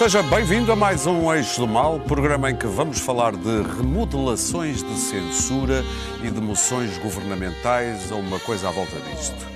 [0.00, 4.82] Seja bem-vindo a mais um Eixo do Mal, programa em que vamos falar de remodelações
[4.82, 5.84] de censura
[6.24, 9.46] e de moções governamentais ou uma coisa à volta disto.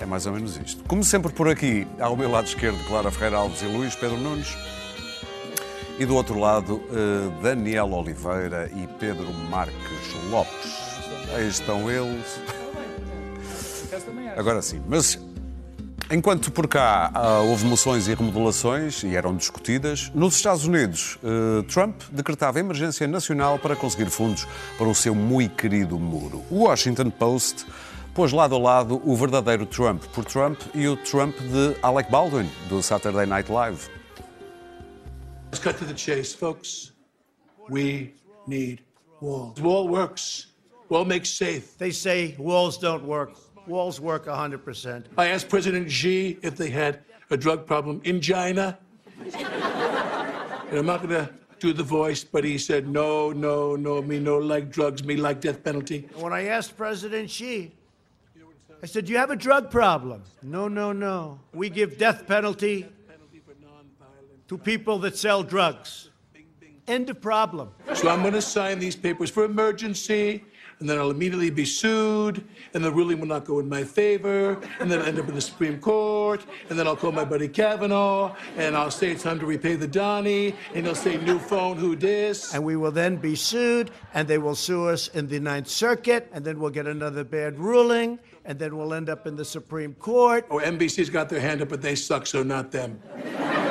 [0.00, 0.82] É mais ou menos isto.
[0.88, 4.56] Como sempre por aqui, ao meu lado esquerdo, Clara Ferreira Alves e Luís Pedro Nunes.
[5.98, 10.78] E do outro lado, eh, Daniel Oliveira e Pedro Marques Lopes.
[11.36, 12.40] Aí estão eles.
[14.34, 15.18] Agora sim, mas
[16.10, 21.62] enquanto por cá ah, houve moções e remodelações e eram discutidas, nos Estados Unidos, eh,
[21.72, 24.46] Trump decretava emergência nacional para conseguir fundos
[24.76, 26.44] para o seu muito querido muro.
[26.50, 27.64] O Washington Post
[28.12, 32.50] pôs lado a lado o verdadeiro Trump por Trump e o Trump de Alec Baldwin,
[32.68, 33.88] do Saturday Night Live.
[35.52, 36.92] Let's cut to the chase, folks.
[37.68, 38.14] We
[38.46, 38.82] need
[39.20, 39.60] walls.
[39.60, 40.48] Wall works.
[40.88, 41.76] Wall makes safe.
[41.78, 43.36] They say walls don't work.
[43.70, 45.04] Walls work 100%.
[45.16, 48.76] I asked President Xi if they had a drug problem in China.
[49.24, 54.18] and I'm not going to do the voice, but he said, no, no, no, me
[54.18, 56.08] no like drugs, me like death penalty.
[56.16, 57.72] When I asked President Xi,
[58.82, 60.22] I said, Do you have a drug problem?
[60.42, 61.38] No, no, no.
[61.52, 62.86] We give death penalty
[64.48, 66.08] to people that sell drugs.
[66.88, 67.70] End of problem.
[67.94, 70.44] So I'm going to sign these papers for emergency,
[70.80, 72.42] and then I'll immediately be sued,
[72.74, 75.34] and the ruling will not go in my favor, and then I'll end up in
[75.34, 79.38] the Supreme Court, and then I'll call my buddy Kavanaugh, and I'll say it's time
[79.40, 82.54] to repay the Donnie, and he'll say, new phone, who dis?
[82.54, 86.30] And we will then be sued, and they will sue us in the Ninth Circuit,
[86.32, 89.94] and then we'll get another bad ruling, and then we'll end up in the Supreme
[89.94, 90.46] Court.
[90.50, 93.00] Oh, NBC's got their hand up, but they suck, so not them.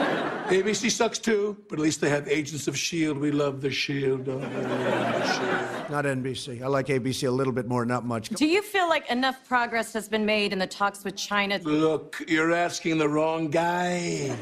[0.49, 3.19] ABC sucks too, but at least they have Agents of S.H.I.E.L.D.
[3.19, 4.23] We love the S.H.I.E.L.D.
[4.23, 5.95] don't we?
[5.95, 6.59] We love the S.H.I.E.L.D.
[6.59, 6.61] Not NBC.
[6.63, 8.29] I like ABC a little bit more, not much.
[8.29, 11.59] Do you feel like enough progress has been made in the talks with China?
[11.63, 14.35] Look, you're asking the wrong guy.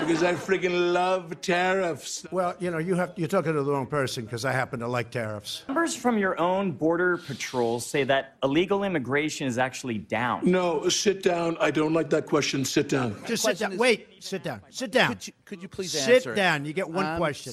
[0.00, 2.24] Because I friggin' love tariffs.
[2.30, 4.88] Well, you know, you have, you're talking to the wrong person because I happen to
[4.88, 5.62] like tariffs.
[5.68, 10.40] Numbers from your own border patrol say that illegal immigration is actually down.
[10.50, 11.56] No, sit down.
[11.60, 12.64] I don't like that question.
[12.64, 13.14] Sit down.
[13.26, 13.72] Just sit down.
[13.72, 14.62] is- Wait, sit down.
[14.70, 15.08] Sit down.
[15.14, 16.34] Could you, could you please Sit answer?
[16.34, 16.64] down.
[16.64, 17.52] You get one Um, question.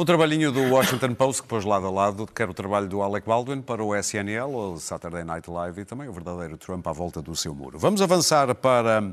[0.00, 3.26] O trabalhinho do Washington Post, que pôs lado a lado, quer o trabalho do Alec
[3.26, 7.20] Baldwin para o SNL, o Saturday Night Live e também o verdadeiro Trump à volta
[7.20, 7.80] do seu muro.
[7.80, 9.12] Vamos avançar para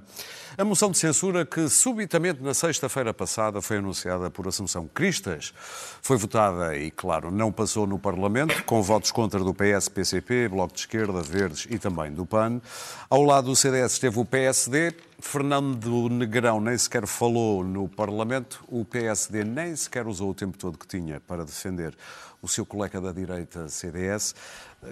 [0.55, 5.55] a moção de censura que subitamente na sexta-feira passada foi anunciada por Assunção Cristas.
[6.03, 10.75] Foi votada e, claro, não passou no Parlamento, com votos contra do PS, PCP, Bloco
[10.75, 12.61] de Esquerda, Verdes e também do PAN.
[13.09, 18.83] Ao lado do CDS esteve o PSD, Fernando Negrão nem sequer falou no Parlamento, o
[18.83, 21.95] PSD nem sequer usou o tempo todo que tinha para defender
[22.41, 24.35] o seu colega da direita CDS.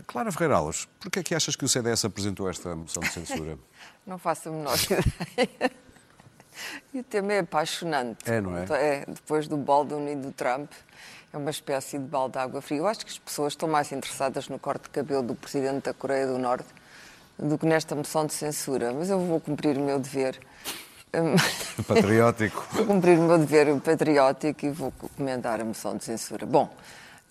[0.08, 3.58] Clara Ferreira Alves, porquê é que achas que o CDS apresentou esta moção de censura?
[4.08, 5.72] Não faço a menor ideia.
[6.94, 8.30] E o tema é apaixonante.
[8.30, 8.66] É, não é?
[8.72, 10.72] É, depois do Baldwin e do Trump,
[11.32, 12.78] é uma espécie de balde de água fria.
[12.78, 15.94] Eu acho que as pessoas estão mais interessadas no corte de cabelo do presidente da
[15.94, 16.68] Coreia do Norte
[17.44, 18.94] do que nesta moção de censura.
[18.94, 20.40] Mas eu vou cumprir o meu dever.
[21.14, 21.36] Hum,
[21.88, 22.68] Patriótico.
[22.74, 26.44] Vou cumprir o meu dever patriótico e vou comentar a moção de censura.
[26.44, 26.68] Bom,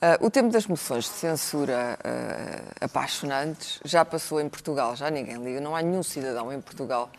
[0.00, 5.42] ah, o tempo das moções de censura ah, apaixonantes já passou em Portugal, já ninguém
[5.42, 5.60] liga.
[5.60, 7.10] Não há nenhum cidadão em Portugal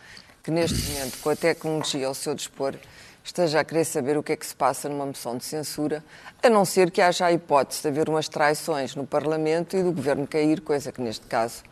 [0.41, 2.75] que neste momento, com a tecnologia ao seu dispor,
[3.23, 6.03] esteja a querer saber o que é que se passa numa moção de censura,
[6.41, 9.93] a não ser que haja a hipótese de haver umas traições no Parlamento e do
[9.93, 11.63] Governo cair, coisa que neste caso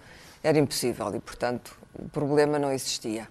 [0.44, 3.28] era impossível e, portanto, o problema não existia.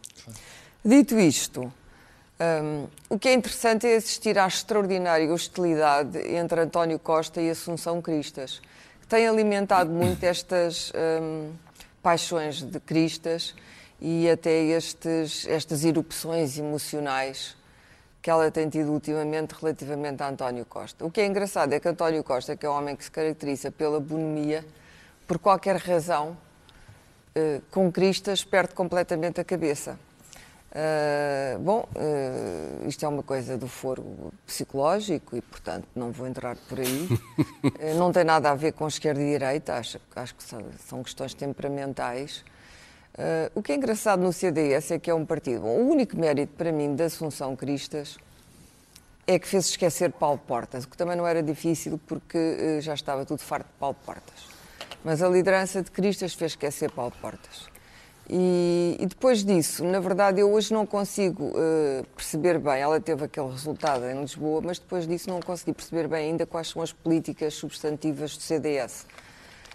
[0.84, 7.41] Dito isto, hum, o que é interessante é assistir à extraordinária hostilidade entre António Costa
[7.41, 8.60] e Assunção Cristas,
[9.00, 11.53] que tem alimentado muito estas hum,
[12.03, 13.54] paixões de Cristas
[14.00, 17.56] e até estes, estas erupções emocionais
[18.23, 21.05] que ela tem tido ultimamente relativamente a António Costa.
[21.05, 23.70] O que é engraçado é que António Costa, que é um homem que se caracteriza
[23.70, 24.64] pela bonomia,
[25.26, 26.37] por qualquer razão,
[27.35, 29.99] eh, com Cristas perde completamente a cabeça.
[30.73, 36.56] Ah, bom, ah, isto é uma coisa do foro psicológico e, portanto, não vou entrar
[36.69, 37.09] por aí.
[37.65, 41.03] Ah, não tem nada a ver com esquerda e direita, acho, acho que são, são
[41.03, 42.44] questões temperamentais.
[43.55, 45.62] O que é engraçado no CDS é que é um partido.
[45.62, 48.17] Bom, o único mérito para mim da Assunção Cristas
[49.27, 53.27] é que fez esquecer Paulo Portas, o que também não era difícil porque já estava
[53.27, 54.50] tudo farto de Paulo Portas.
[55.05, 57.69] Mas a liderança de Cristas fez esquecer Paulo Portas.
[58.29, 62.81] E, e depois disso, na verdade, eu hoje não consigo eh, perceber bem.
[62.81, 66.69] Ela teve aquele resultado em Lisboa, mas depois disso não consegui perceber bem ainda quais
[66.69, 69.05] são as políticas substantivas do CDS.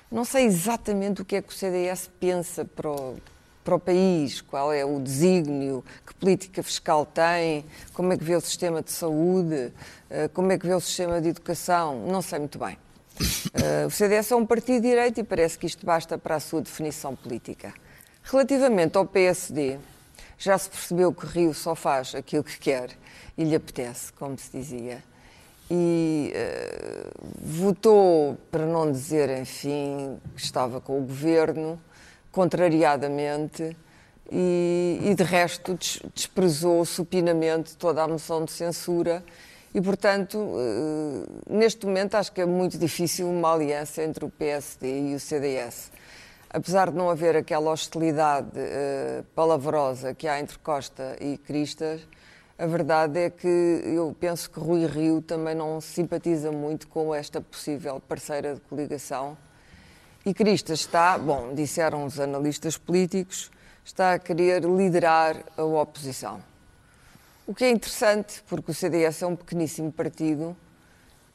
[0.10, 3.18] Não sei exatamente o que é que o CDS pensa para o,
[3.62, 8.36] para o país, qual é o desígnio, que política fiscal tem, como é que vê
[8.36, 9.74] o sistema de saúde,
[10.10, 12.78] eh, como é que vê o sistema de educação, não sei muito bem.
[13.19, 16.39] Uh, o CDS é um partido de direito e parece que isto basta para a
[16.39, 17.73] sua definição política.
[18.23, 19.77] Relativamente ao PSD,
[20.38, 22.89] já se percebeu que Rio só faz aquilo que quer
[23.38, 25.03] e lhe apetece, como se dizia.
[25.71, 27.09] E uh,
[27.41, 31.81] votou, para não dizer, enfim, que estava com o governo,
[32.31, 33.75] contrariadamente,
[34.31, 35.77] e, e de resto
[36.13, 39.23] desprezou supinamente toda a moção de censura
[39.75, 45.12] e, portanto, eh, neste momento acho que é muito difícil uma aliança entre o PSD
[45.12, 45.92] e o CDS.
[46.50, 52.07] Apesar de não haver aquela hostilidade uh, palavrosa que há entre Costa e Cristas,
[52.57, 53.50] a verdade é que
[53.83, 59.38] eu penso que Rui Rio também não simpatiza muito com esta possível parceira de coligação.
[60.25, 63.51] E Cristas está, bom, disseram os analistas políticos,
[63.83, 66.55] está a querer liderar a oposição.
[67.47, 70.57] O que é interessante, porque o CDS é um pequeníssimo partido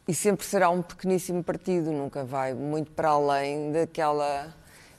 [0.09, 4.53] e sempre será um pequeníssimo partido, nunca vai muito para além daquela.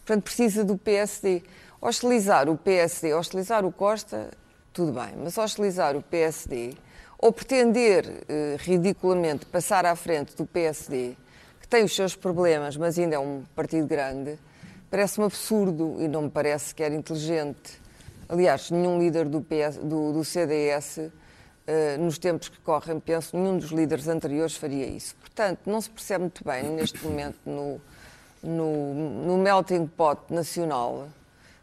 [0.05, 1.43] Portanto, precisa do PSD.
[1.81, 4.29] Hostilizar o PSD, hostilizar o Costa,
[4.71, 6.75] tudo bem, mas hostilizar o PSD
[7.17, 11.17] ou pretender eh, ridiculamente passar à frente do PSD,
[11.59, 14.39] que tem os seus problemas, mas ainda é um partido grande,
[14.89, 17.80] parece-me absurdo e não me parece sequer inteligente.
[18.31, 21.11] Aliás, nenhum líder do, PS, do, do CDS, uh,
[21.67, 25.17] eh, nos tempos que correm, penso, nenhum dos líderes anteriores faria isso.
[25.17, 27.81] Portanto, não se percebe muito bem, neste momento, no,
[28.41, 28.93] no,
[29.25, 31.09] no melting pot nacional,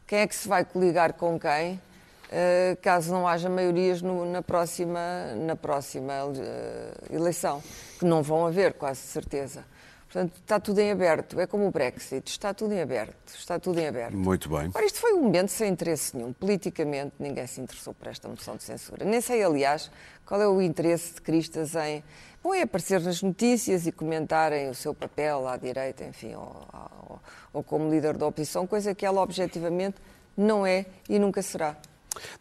[0.06, 4.42] quem é que se vai coligar com quem, uh, caso não haja maiorias no, na
[4.42, 5.00] próxima,
[5.46, 7.62] na próxima uh, eleição,
[7.98, 9.64] que não vão haver, quase certeza.
[10.10, 11.38] Portanto, está tudo em aberto.
[11.38, 13.34] É como o Brexit, está tudo em aberto.
[13.34, 14.16] Está tudo em aberto.
[14.16, 14.66] Muito bem.
[14.66, 16.32] Agora, isto foi um momento sem interesse nenhum.
[16.32, 19.04] Politicamente, ninguém se interessou por esta moção de censura.
[19.04, 19.90] Nem sei, aliás,
[20.24, 22.02] qual é o interesse de Cristas em.
[22.42, 27.20] Bom, é aparecer nas notícias e comentarem o seu papel à direita, enfim, ou, ou,
[27.52, 29.96] ou como líder da oposição, coisa que ela objetivamente
[30.36, 31.76] não é e nunca será.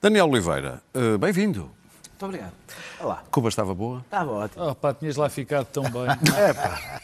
[0.02, 1.72] Daniel Oliveira, eh, bem-vindo.
[2.18, 2.54] Muito obrigado.
[3.00, 3.24] Olá.
[3.30, 4.00] Cuba estava boa?
[4.00, 4.66] Estava ótimo.
[4.66, 6.08] Oh, pá, tinhas lá ficado tão bem.
[6.36, 7.00] é, pá.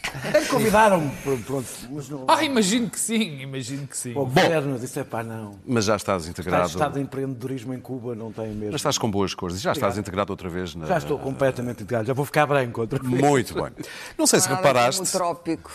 [0.50, 1.64] Convidaram-me, pronto.
[1.88, 2.24] Mas não...
[2.26, 4.10] Ah, imagino que sim, imagino que sim.
[4.10, 5.54] O governo disse, é pá, não.
[5.64, 6.66] Mas já estás integrado.
[6.66, 8.72] Está estado de empreendedorismo em Cuba, não tem mesmo.
[8.72, 9.60] Mas estás com boas cores.
[9.60, 10.84] Já estás integrado outra vez na...
[10.84, 12.08] Já estou completamente integrado.
[12.08, 13.22] Já vou ficar branco outra vez.
[13.22, 13.72] Muito bem.
[14.18, 15.12] Não sei se ah, reparaste...
[15.12, 15.70] trópico.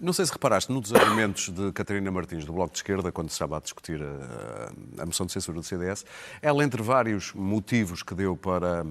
[0.00, 3.28] Não sei se reparaste num dos argumentos de Catarina Martins, do Bloco de Esquerda, quando
[3.28, 6.06] se estava a discutir a, a moção de censura do CDS,
[6.40, 8.84] ela, entre vários motivos que deu para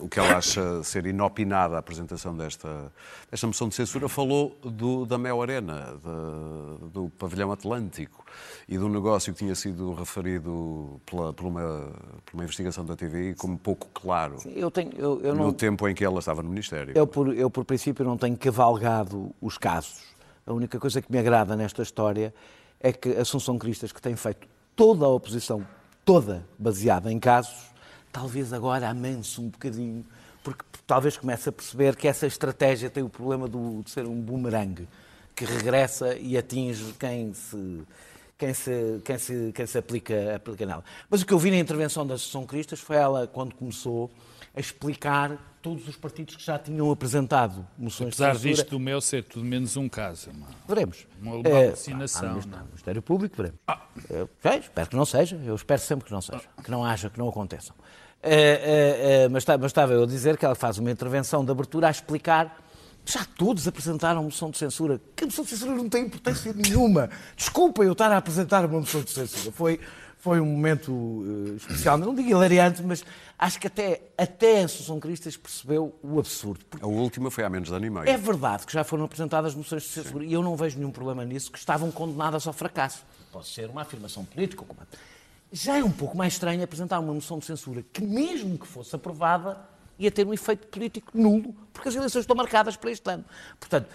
[0.00, 2.92] o que ela acha ser inopinada a apresentação desta,
[3.30, 8.24] desta moção de censura, falou do, da Mel Arena, de, do pavilhão Atlântico
[8.68, 11.92] e do negócio que tinha sido referido pela, por, uma,
[12.24, 15.52] por uma investigação da TVI como pouco claro Sim, eu tenho, eu, eu não, no
[15.52, 16.96] tempo em que ela estava no Ministério.
[16.96, 20.07] Eu por, eu, por princípio, não tenho cavalgado os casos.
[20.48, 22.32] A única coisa que me agrada nesta história
[22.80, 25.66] é que Assunção Cristas, que tem feito toda a oposição,
[26.06, 27.66] toda baseada em casos,
[28.10, 30.06] talvez agora amanse um bocadinho,
[30.42, 34.18] porque talvez comece a perceber que essa estratégia tem o problema do, de ser um
[34.18, 34.88] boomerang,
[35.36, 37.84] que regressa e atinge quem se,
[38.38, 40.84] quem se, quem se, quem se aplica, aplica nela.
[41.10, 44.10] Mas o que eu vi na intervenção da Associação Cristas foi ela, quando começou,
[44.56, 48.54] a explicar todos os partidos que já tinham apresentado moções Apesar de censura.
[48.54, 50.30] disto do meu ser tudo menos um caso.
[50.30, 51.06] Uma, veremos.
[51.20, 52.40] Uma, uma é, alucinação.
[52.52, 53.60] Ah, Ministério Público, veremos.
[53.66, 53.82] Ah.
[54.08, 57.18] Eu, espero que não seja, eu espero sempre que não seja, que não haja, que
[57.18, 57.76] não aconteçam.
[58.22, 61.50] É, é, é, mas, mas estava eu a dizer que ela faz uma intervenção de
[61.50, 62.64] abertura a explicar
[63.04, 65.00] já todos apresentaram moção de censura.
[65.16, 67.10] Que moção de censura não tem importância nenhuma.
[67.36, 69.52] Desculpa eu estar a apresentar uma moção de censura.
[69.52, 69.80] Foi,
[70.18, 73.04] foi um momento uh, especial, não digo hilariante, mas
[73.38, 76.64] acho que até, até a Associação Cristas percebeu o absurdo.
[76.80, 78.08] A última foi há menos de ano e meio.
[78.08, 80.30] É verdade que já foram apresentadas moções de censura Sim.
[80.30, 83.04] e eu não vejo nenhum problema nisso, que estavam condenadas ao fracasso.
[83.32, 84.80] Pode ser uma afirmação política, como
[85.50, 88.94] já é um pouco mais estranho apresentar uma moção de censura que, mesmo que fosse
[88.94, 89.58] aprovada,
[89.98, 93.24] ia ter um efeito político nulo, porque as eleições estão marcadas para este ano.
[93.58, 93.88] Portanto,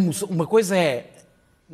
[0.00, 1.13] moção, uma coisa é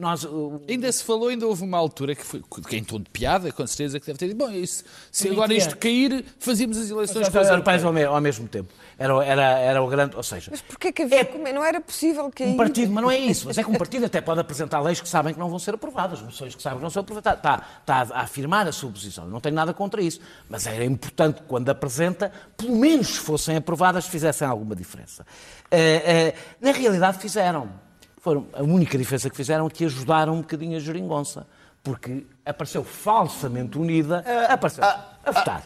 [0.01, 3.11] nós, uh, ainda se falou, ainda houve uma altura que foi que em tom de
[3.11, 6.89] piada, com certeza, que deve ter dito, bom, isso, se agora isto cair, fazíamos as
[6.89, 8.73] eleições para os europeios ao, ao mesmo tempo.
[8.99, 10.51] Era, era, era o grande, ou seja...
[10.51, 12.55] Mas porquê que havia, é, não era possível cair?
[12.55, 15.01] Um partido, mas não é isso, mas é que um partido até pode apresentar leis
[15.01, 17.35] que sabem que não vão ser aprovadas, moções que sabem que não são aprovadas.
[17.35, 21.43] Está, está a afirmar a sua posição, não tenho nada contra isso, mas era importante
[21.43, 25.27] que quando apresenta, pelo menos fossem aprovadas, fizessem alguma diferença.
[25.71, 27.90] Uh, uh, na realidade fizeram
[28.21, 31.47] foram, a única diferença que fizeram é que ajudaram um bocadinho a geringonça.
[31.83, 35.63] porque apareceu falsamente unida, apareceu a votar.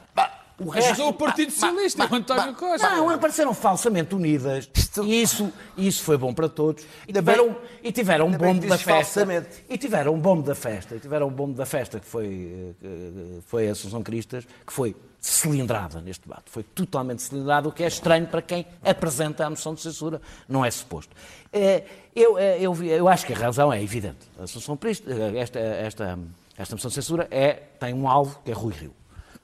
[0.58, 2.88] O Ajudou o Partido Socialista, o António Costa.
[2.90, 4.70] Não, apareceram falsamente unidas
[5.02, 6.84] e isso, isso foi bom para todos.
[7.08, 9.26] E tiveram, e tiveram um bombo que da festa.
[9.68, 10.94] E tiveram um bombo da festa.
[10.94, 14.72] E tiveram um bombo da festa que foi, eh, que foi a Associação Cristas, que
[14.72, 16.44] foi cilindrada neste debate.
[16.46, 20.22] Foi totalmente cilindrada, o que é estranho para quem apresenta a moção de censura.
[20.48, 21.16] Não é suposto.
[21.52, 21.82] Eh,
[22.14, 24.18] Eu, eh, eu, eu acho que a razão é evidente.
[24.38, 26.18] A Associação Cristas, esta, esta,
[26.56, 28.94] esta moção de censura é, tem um alvo que é Rui Rio.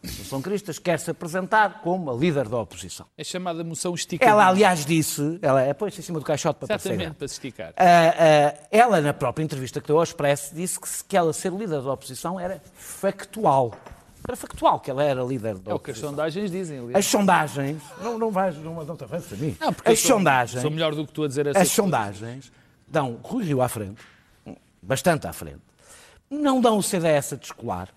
[0.02, 3.06] A Associação Cristas quer se apresentar como a líder da oposição.
[3.18, 4.30] É chamada moção esticada.
[4.30, 7.74] Ela, aliás, disse, ela é põe-se em cima do caixote para Exatamente, para se esticar.
[7.76, 11.52] Ah, ah, ela, na própria entrevista que deu ao Expresso, disse que, que ela ser
[11.52, 13.72] líder da oposição era factual.
[14.26, 16.10] Era factual que ela era líder da É o que as oposição.
[16.10, 16.78] sondagens dizem.
[16.78, 16.96] Ali.
[16.96, 19.56] As sondagens, não, não vais, não, não te avances a mim.
[19.60, 22.50] Não, porque as sou- sondagens, Sou melhor do que tu a dizer essa as sondagens
[22.88, 24.00] dão Rui Rio à frente,
[24.82, 25.60] bastante à frente,
[26.30, 27.88] não dão o CDS a descolar.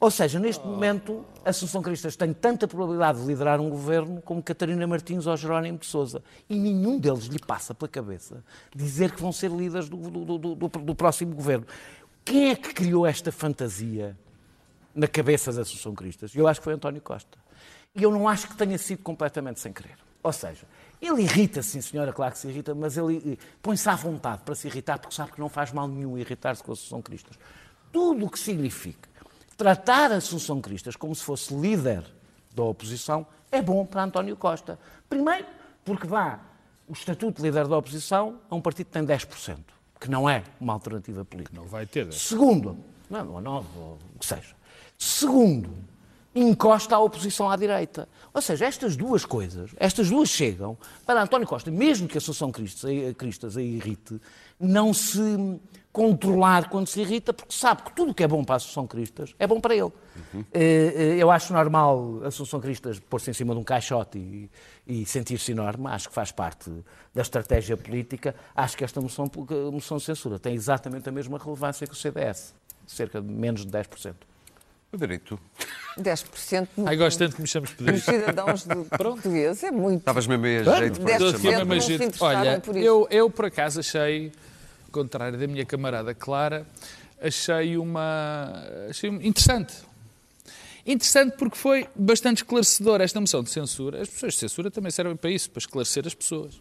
[0.00, 4.42] Ou seja, neste momento, a Assunção Cristas tem tanta probabilidade de liderar um governo como
[4.42, 6.22] Catarina Martins ou Jerónimo de Sousa.
[6.48, 8.42] E nenhum deles lhe passa pela cabeça
[8.74, 11.66] dizer que vão ser líderes do, do- do- do- próximo governo.
[12.24, 14.16] Quem é que criou esta fantasia
[14.94, 16.34] na cabeça da Assunção Cristas?
[16.34, 17.38] Eu acho que foi António Costa.
[17.94, 19.98] E eu não acho que tenha sido completamente sem querer.
[20.22, 20.62] Ou seja,
[21.00, 24.54] ele irrita, sim senhora, claro que se irrita, mas ele eh, põe-se à vontade para
[24.54, 27.38] se irritar porque sabe que não faz mal nenhum irritar-se com a Assunção Cristas.
[27.92, 29.09] Tudo o que significa
[29.60, 32.02] tratar a Assunção Cristas como se fosse líder
[32.54, 34.78] da oposição é bom para António Costa.
[35.06, 35.44] Primeiro,
[35.84, 36.40] porque dá
[36.88, 39.58] o estatuto de líder da oposição a um partido que tem 10%,
[40.00, 41.54] que não é uma alternativa política.
[41.54, 42.10] Não vai ter.
[42.10, 42.78] Segundo,
[43.10, 44.56] não, ou nove, ou o que seja.
[44.96, 45.70] Segundo,
[46.34, 48.08] encosta a oposição à direita.
[48.32, 52.52] Ou seja, estas duas coisas, estas duas chegam para António Costa, mesmo que a Associação
[52.52, 54.20] Cristas, a Cristas a irrite,
[54.58, 55.20] não se
[55.92, 58.86] controlar quando se irrita, porque sabe que tudo o que é bom para a Associação
[58.86, 59.90] Cristas é bom para ele.
[60.52, 64.50] Eh, eh, Eu acho normal a Associação Cristas pôr-se em cima de um caixote e,
[64.86, 66.70] e sentir-se enorme, acho que faz parte
[67.12, 68.36] da estratégia política.
[68.54, 69.28] Acho que esta moção,
[69.72, 72.54] moção de censura tem exatamente a mesma relevância que o CDS,
[72.86, 74.14] cerca de menos de 10%.
[74.92, 75.38] O direito.
[75.96, 78.00] 10% no- Ai, gosto tanto que me chames dos Pedro.
[78.00, 79.62] cidadãos de portugueses.
[79.62, 80.00] É muito.
[80.00, 82.76] Estavas mesmo aí a jeito para 10% Estou aqui a não se interessaram Olha, por
[82.76, 82.86] isso.
[82.86, 84.32] eu, eu por acaso achei,
[84.86, 86.66] ao contrário da minha camarada Clara,
[87.20, 88.64] achei uma.
[88.88, 89.74] achei um- interessante.
[90.86, 94.00] Interessante porque foi bastante esclarecedor esta moção de censura.
[94.02, 96.60] As pessoas de censura também servem para isso, para esclarecer as pessoas.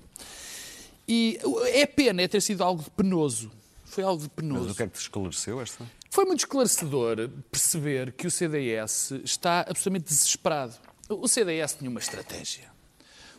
[1.08, 1.40] E
[1.74, 3.50] é pena é ter sido algo de penoso.
[3.86, 4.72] Foi algo de Mas penoso.
[4.72, 5.84] o que é que te esclareceu esta?
[6.10, 10.74] Foi muito esclarecedor perceber que o CDS está absolutamente desesperado.
[11.08, 12.68] O CDS tinha uma estratégia.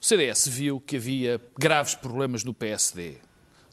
[0.01, 3.17] O CDS viu que havia graves problemas no PSD,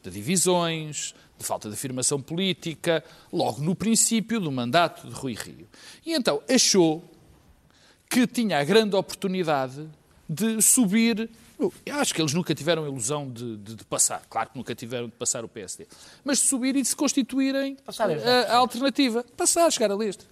[0.02, 5.68] de divisões, de falta de afirmação política, logo no princípio do mandato de Rui Rio.
[6.04, 7.08] E então achou
[8.10, 9.88] que tinha a grande oportunidade
[10.28, 11.30] de subir.
[11.84, 14.22] Eu acho que eles nunca tiveram a ilusão de, de- de passar.
[14.30, 15.86] Claro que nunca tiveram de passar o PSD.
[16.24, 19.24] Mas de subir e de se constituírem Passar as a, a alternativa.
[19.36, 20.24] Passar, chegar a lista.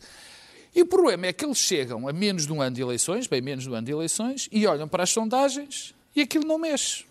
[0.74, 3.40] E o problema é que eles chegam a menos de um ano de eleições, bem
[3.40, 7.04] menos de um ano de eleições, e olham para as sondagens e aquilo não mexe.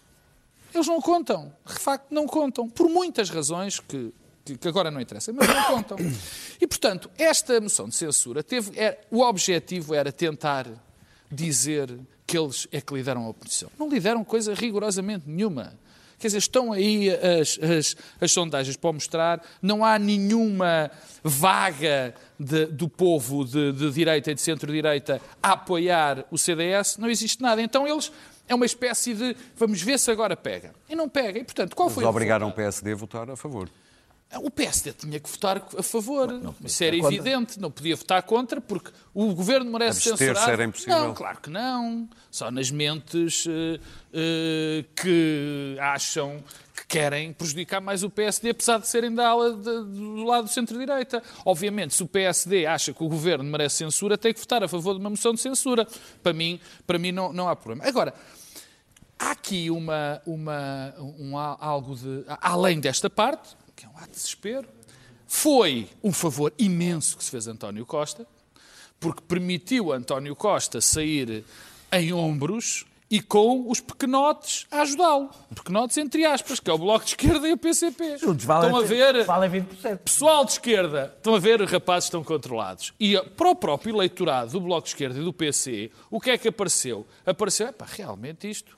[0.73, 1.51] Eles não contam.
[1.65, 2.69] De facto, não contam.
[2.69, 4.13] Por muitas razões que,
[4.45, 5.97] que- que agora não interessam, mas não contam.
[6.61, 8.71] E, portanto, esta moção de censura teve.
[8.79, 10.67] era- o objetivo era tentar
[11.29, 13.69] dizer que eles é que lideram a oposição.
[13.77, 15.73] Não lideram coisa rigorosamente nenhuma.
[16.17, 20.89] Quer dizer, estão aí as, as, as sondagens para mostrar, não há nenhuma
[21.21, 27.09] vaga de- do povo de, de direita e de centro-direita a apoiar o CDS, não
[27.09, 27.61] existe nada.
[27.61, 28.11] Então eles
[28.47, 30.73] é uma espécie de vamos ver se agora pega.
[30.89, 31.37] E não pega.
[31.39, 32.51] E, portanto, qual Mas foi obrigaram o?
[32.53, 33.69] PSD a votar a favor.
[34.41, 36.27] O PSD tinha que votar a favor.
[36.63, 37.57] Isso era evidente.
[37.59, 40.01] Não podia votar contra, porque o governo merece
[40.33, 40.49] censurar.
[40.49, 40.99] era impossível.
[40.99, 42.09] Não, claro que não.
[42.29, 43.79] Só nas mentes eh,
[44.13, 46.43] eh, que acham
[46.75, 50.49] que querem prejudicar mais o PSD, apesar de serem da ala de- do lado do
[50.49, 51.23] centro-direita.
[51.45, 54.95] Obviamente, se o PSD acha que o governo merece censura, tem que votar a favor
[54.95, 55.87] de uma moção de censura.
[56.21, 57.87] Para mim, para mim não, não há problema.
[57.87, 58.13] Agora,
[59.17, 62.25] há aqui uma, uma, um, algo de.
[62.41, 64.67] Além desta parte, que é um ato de desespero,
[65.27, 68.25] foi um favor imenso que se fez a António Costa,
[68.99, 71.43] porque permitiu a António Costa sair
[71.91, 75.29] em ombros e com os pequenotes a ajudá-lo.
[75.53, 78.17] Pequenotes entre aspas, que é o Bloco de Esquerda e o PCP.
[78.17, 79.23] Juntos valem, Estão a ver.
[79.25, 79.97] valem 20%.
[79.99, 82.93] Pessoal de esquerda, estão a ver, os rapazes estão controlados.
[82.99, 86.37] E para o próprio eleitorado do Bloco de Esquerda e do PC, o que é
[86.37, 87.05] que apareceu?
[87.25, 88.77] Apareceu, epá, realmente isto Isto,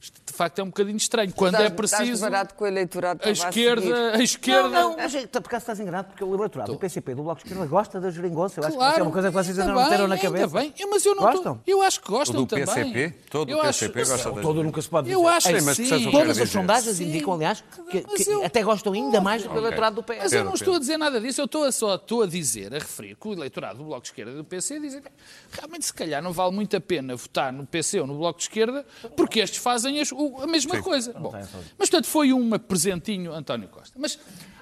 [0.00, 1.32] de facto, é um bocadinho estranho.
[1.34, 2.02] Quando Estás- é preciso.
[2.02, 4.68] Estás barato com o eleitorado A esquerda, a esquerda.
[4.68, 7.40] Não, não, mas é- por acaso estás enganado, porque o eleitorado do PCP, do Bloco
[7.42, 8.60] de Esquerda, gosta da geringonça.
[8.60, 10.44] Eu acho que isso é uma coisa que vocês ainda ainda não meteram na cabeça.
[10.44, 11.54] Ainda bem, Eu- mas eu não Gostam?
[11.56, 12.64] tô- Eu acho que gostam O do também.
[12.66, 13.14] PCP?
[13.28, 15.16] Todo o eu PCP acho, gosta das Todo nunca se pode dizer.
[15.16, 16.06] Eu acho que mas sim.
[16.06, 17.04] o Todas as sondagens Sim.
[17.08, 20.18] indicam, aliás, que, que eu- até gostam ainda mais do que o eleitorado do PS.
[20.22, 22.72] Mas eu não estou a dizer nada disso, eu estou a, só estou a dizer,
[22.72, 25.02] a referir que o eleitorado do Bloco de Esquerda e do PC dizem
[25.50, 28.44] realmente se calhar não vale muito a pena votar no PC ou no Bloco de
[28.44, 28.86] Esquerda
[29.16, 31.12] porque estes fazem o- a mesma coisa.
[31.12, 33.98] Bom, mas portanto foi um presentinho António Costa.
[33.98, 34.18] Mas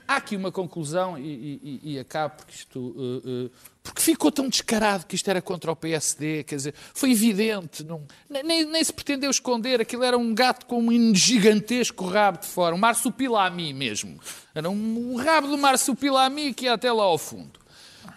[0.07, 2.79] há aqui uma conclusão e, e, e- e acabo porque isto...
[2.79, 3.51] uh, uh,
[3.83, 8.03] porque ficou tão descarado que isto era contra o PSD, quer dizer, foi evidente, não,
[8.29, 12.75] nem, nem se pretendeu esconder, aquilo era um gato com um gigantesco rabo de fora,
[12.75, 14.19] um marsupilami mesmo.
[14.53, 17.61] Era um, um rabo do marsupilami que ia até lá ao fundo.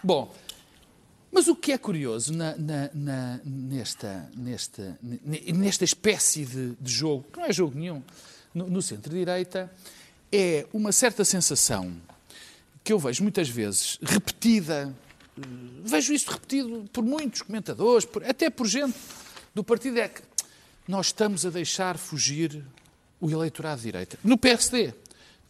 [0.03, 0.33] Bom,
[1.31, 6.91] mas o que é curioso na- na- na- nesta, nesta, ne- nesta espécie de, de
[6.91, 8.01] jogo, que não é jogo nenhum,
[8.53, 9.71] no, no centro-direita,
[10.31, 11.93] é uma certa sensação
[12.83, 14.93] que eu vejo muitas vezes repetida,
[15.83, 18.97] vejo isso repetido por muitos comentadores, por- até por gente
[19.53, 20.21] do partido, é que
[20.87, 22.63] nós estamos a deixar fugir
[23.21, 24.17] o eleitorado de direita.
[24.23, 24.93] No PSD,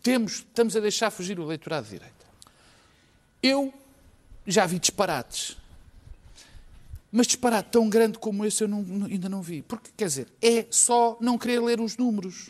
[0.03, 2.25] temos, estamos a deixar fugir o eleitorado de direita.
[3.41, 3.73] Eu
[4.45, 5.55] já vi disparates.
[7.11, 9.61] Mas disparate tão grande como esse eu não- ainda não vi.
[9.63, 12.49] Porque, quer dizer, é só não querer ler os números.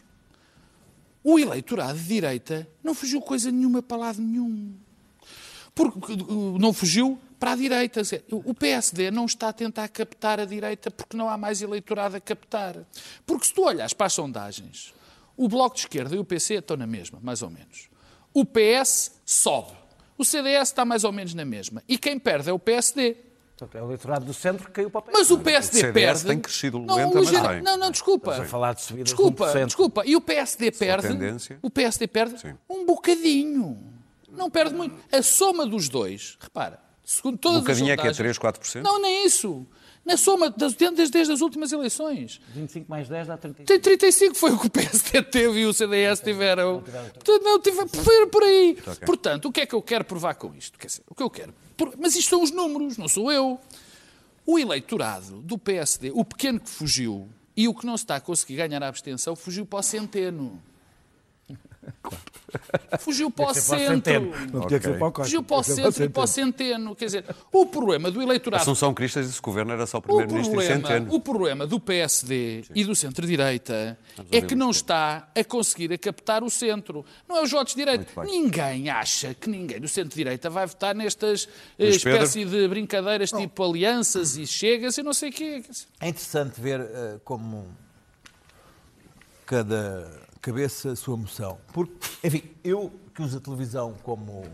[1.23, 4.73] O eleitorado de direita não fugiu coisa nenhuma para lado nenhum.
[5.73, 6.13] Porque
[6.59, 8.01] não fugiu para a direita.
[8.31, 12.19] O PSD não está a tentar captar a direita porque não há mais eleitorado a
[12.19, 12.75] captar.
[13.25, 14.93] Porque se tu olhas para as sondagens,
[15.37, 17.87] o Bloco de Esquerda e o PC estão na mesma, mais ou menos.
[18.33, 19.71] O PS sobe.
[20.17, 21.81] O CDS está mais ou menos na mesma.
[21.87, 23.15] E quem perde é o PSD.
[23.59, 25.11] Portanto, é o eleitorado do centro que caiu para o PS.
[25.13, 26.25] Mas o PSD O perde.
[26.25, 27.61] tem crescido não, lenta, mas ligeira- bem.
[27.61, 28.33] Não, não, desculpa.
[28.41, 29.65] a falar de subidas de Desculpa, 1%.
[29.65, 30.03] desculpa.
[30.05, 31.07] E o PSD perde.
[31.09, 31.59] tendência.
[31.61, 32.53] O PSD perde Sim.
[32.69, 33.77] um bocadinho.
[34.31, 34.95] Não perde muito.
[35.11, 38.37] A soma dos dois, repara, segundo todas Um bocadinho é as que é sondagens- 3,
[38.37, 38.83] 4%?
[38.83, 39.65] Não, nem isso.
[40.09, 42.41] Na soma, das, desde, desde as últimas eleições.
[42.55, 43.67] 25 mais 10 dá 35.
[43.67, 46.81] Tem 35 foi o que o PSD teve e o CDS tiveram.
[46.81, 48.75] Portanto, Não, tive, foi por aí.
[49.05, 50.79] Portanto, o que é que eu quero provar com isto?
[50.79, 51.53] Quer dizer, o que eu quero.
[51.99, 53.59] Mas isto são os números, não sou eu.
[54.47, 58.19] O eleitorado do PSD, o pequeno que fugiu e o que não se está a
[58.19, 60.59] conseguir ganhar a abstenção, fugiu para o centeno.
[62.99, 64.33] Fugiu para o centro.
[64.51, 65.23] Não tinha que ser para o Costa.
[65.23, 66.95] Fugiu para o centro e para o centeno.
[66.95, 70.61] Quer dizer, o problema do eleitorado Assunção Cristas disse que o governo era só primeiro-ministro
[70.61, 71.13] e centeno.
[71.13, 73.97] o problema do PSD e do centro-direita
[74.31, 77.05] é que não está a conseguir a captar o centro.
[77.27, 78.23] Não é os votos de direita.
[78.23, 81.47] Ninguém acha que ninguém do centro-direita vai votar nestas
[81.77, 82.23] eh, Luís Pedro?
[82.23, 85.63] espécie de brincadeiras tipo alianças e chegas e não sei o quê.
[85.99, 87.67] É interessante ver eh, como
[89.45, 91.57] cada cabeça a sua moção.
[91.73, 94.45] Porque, enfim, eu que uso a televisão como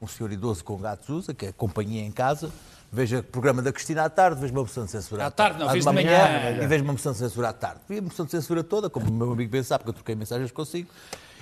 [0.00, 2.50] um senhor idoso com gatos usa, que é companhia em casa,
[2.92, 5.68] vejo o programa da Cristina à tarde, vejo uma moção de censura À tarde, não,
[5.68, 6.62] à de de manhã.
[6.62, 7.80] E vejo uma moção de censura à tarde.
[7.88, 10.14] Vi a moção de censura toda, como o meu amigo bem sabe, porque eu troquei
[10.14, 10.88] mensagens consigo,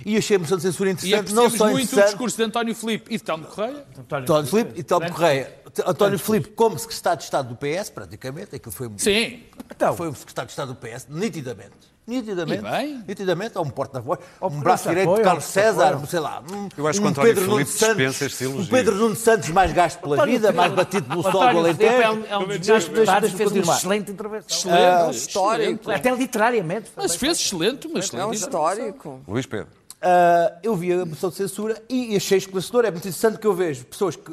[0.05, 2.09] e achei a moção de censura E interessante, não só muito o interessante...
[2.09, 3.85] discurso de António Filipe e de Telmo Correia.
[3.97, 5.61] António Filipe e Telmo Correia.
[5.85, 9.43] António Filipe, como secretário de Estado do PS, praticamente, aquilo foi Sim.
[9.69, 11.94] então, foi o secretário de Estado do PS, nitidamente.
[12.07, 12.63] Nitidamente.
[12.65, 13.03] E bem.
[13.07, 16.07] Nitidamente, ou um porta-voz, um por braço direito apoio, de Carlos César, apoio.
[16.07, 16.43] sei lá.
[16.51, 19.73] Um, Eu acho que um o Pedro Filipe Nuno Santos, um Pedro Nuno Santos mais
[19.73, 22.01] gasto pela vida, mais batido pelo sol do Filipe Alentejo.
[22.01, 24.71] é um, é um dos deputados, fez uma excelente intervenção.
[24.71, 25.17] É um Excelente.
[25.17, 25.91] histórico.
[25.91, 26.91] Até literariamente.
[26.95, 28.35] Mas fez excelente, mas É um excelente.
[28.35, 29.21] histórico.
[29.27, 29.67] Luís Pedro.
[30.01, 32.85] Ah, eu vi a moção de censura e achei esclarecedor.
[32.85, 34.31] É muito interessante que eu vejo pessoas que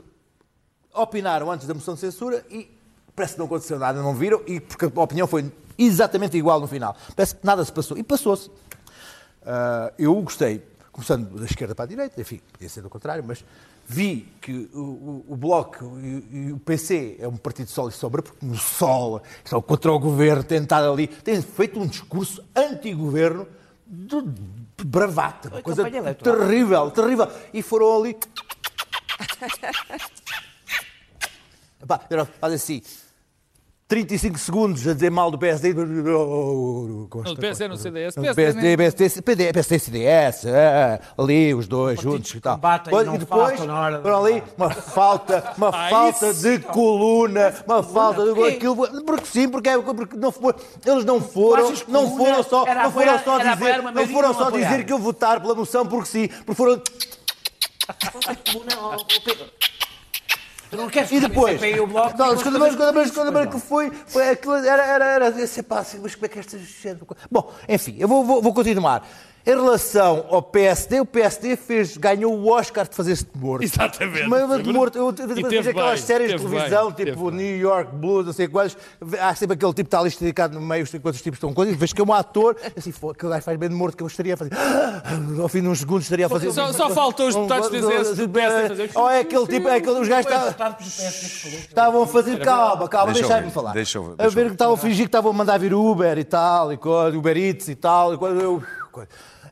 [0.94, 2.68] opinaram antes da moção de censura e
[3.16, 5.50] parece que não aconteceu nada, não viram, e porque a opinião foi
[5.86, 6.96] exatamente igual no final.
[7.16, 7.96] Parece que nada se passou.
[7.98, 8.50] E passou-se.
[9.44, 13.44] Ah, eu gostei, começando da esquerda para a direita, enfim, podia ser do contrário, mas
[13.86, 17.88] vi que o, o- o Bloco e, e o PC é um partido de sol
[17.88, 22.42] e sombra, porque no sol, só contra o governo, tentado ali, tem feito um discurso
[22.54, 23.46] anti-governo
[23.86, 24.22] de
[24.74, 25.82] de bravata, uma coisa
[26.48, 27.28] terrível, terrível.
[27.52, 28.16] E foram ali.
[31.82, 32.82] Epá, era- faz assim.
[33.96, 35.74] 35 segundos a dizer mal do PSD.
[35.74, 38.16] Não, do PSD no CDS.
[38.16, 42.56] Não, PSD, PSD, PSD, PD, PSD, CDS, é, ali os dois juntos e tal.
[42.56, 43.26] e Depois- e
[44.02, 46.42] foram ali, uma falta, uma Ah, falta isso.
[46.42, 48.54] de coluna, uma falta de Porquê?
[48.54, 50.54] aquilo, porque sim, porque, é- porque não foi,
[50.86, 54.86] eles não foram, não foram só, não foram apoiar- só dizer, não foram só dizer
[54.86, 56.80] que eu votar pela moção porque sim, porque foram
[60.76, 63.60] não queres E depois, CPI o Bloco não, as mas, escuta, mas, escuta, mas que
[63.60, 66.58] foi, foi aquilo, era, era, era, era assim, pá, assim, mas como é que esta
[66.58, 66.98] gente...
[67.30, 69.06] Bom, enfim, eu vou, vou, vou continuar.
[69.44, 73.64] Em relação ao PSD, o PSD fez, ganhou o Oscar de fazer-se de morto.
[73.64, 74.28] Exatamente.
[74.28, 77.40] Mas, mas de morto, eu, eu, eu, aquelas bem, séries de televisão, bem, tipo bem.
[77.40, 78.76] New York Blues, não sei quais,
[79.20, 81.74] há sempre aquele tipo que está ali esticado no meio, os quantos tipos estão coisas,
[81.74, 84.04] e vês que é um ator, assim, "Fô, aquele gajo faz bem de morto, que
[84.04, 84.52] eu estaria a fazer,
[85.42, 86.52] ao fim de uns segundos estaria a fazer...
[86.52, 87.68] Só- só faltou os deputados
[88.16, 92.88] do PSD Ou é aquele tipo, é aquele, os gajos estavam- estavam a fazer, calma,
[92.88, 93.72] calma, Deixa eu deixa-me ouvir, falar.
[93.72, 95.74] deixa eu- a deixa eu ver que estavam a fingir que estavam a mandar vir
[95.74, 96.78] Uber e tal, e
[97.16, 99.08] Uber Eats e tal, e coisa, eu- coisa.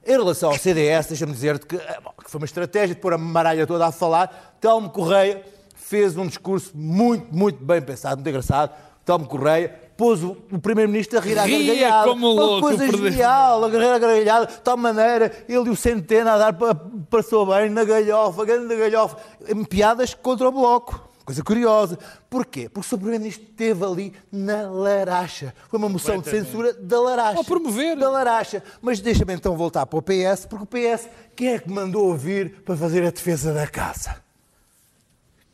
[0.06, 3.18] Em relação ao CDS, deixa-me dizer-te que, eh, que foi uma estratégia de pôr a
[3.18, 4.56] maralha toda a falar.
[4.60, 8.72] Telmo Correia fez um discurso muito, muito bem pensado, muito engraçado.
[9.04, 12.08] Telmo Correia pôs o, o Primeiro-Ministro a rir à Ria gargalhada.
[12.08, 13.10] como Uma louco, coisa perdeu.
[13.10, 14.46] genial, a rir à gargalhada.
[14.46, 16.74] De tal maneira, ele e o Centeno a dar, pa-
[17.10, 19.16] passou bem na galhofa, grande galhofa.
[19.48, 21.09] Em piadas contra o Bloco.
[21.30, 21.96] Coisa curiosa.
[22.28, 22.68] Porquê?
[22.68, 22.96] Porque o Sr.
[22.98, 25.54] Primeiro-Ministro esteve ali na laracha.
[25.68, 27.38] Foi uma moção de censura da laracha.
[27.38, 27.96] Ao promover.
[27.96, 28.60] Da laracha.
[28.82, 32.62] Mas deixa-me então voltar para o PS, porque o PS, quem é que mandou vir
[32.64, 34.16] para fazer a defesa da casa?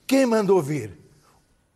[0.06, 0.98] Quem mandou vir?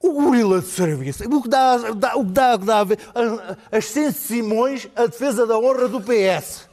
[0.02, 1.22] O gorila de serviço.
[1.28, 2.98] O que dá, dá- o que dá, o que dá a ver?
[3.14, 6.68] A- As Sense Simões, a defesa da honra do PS.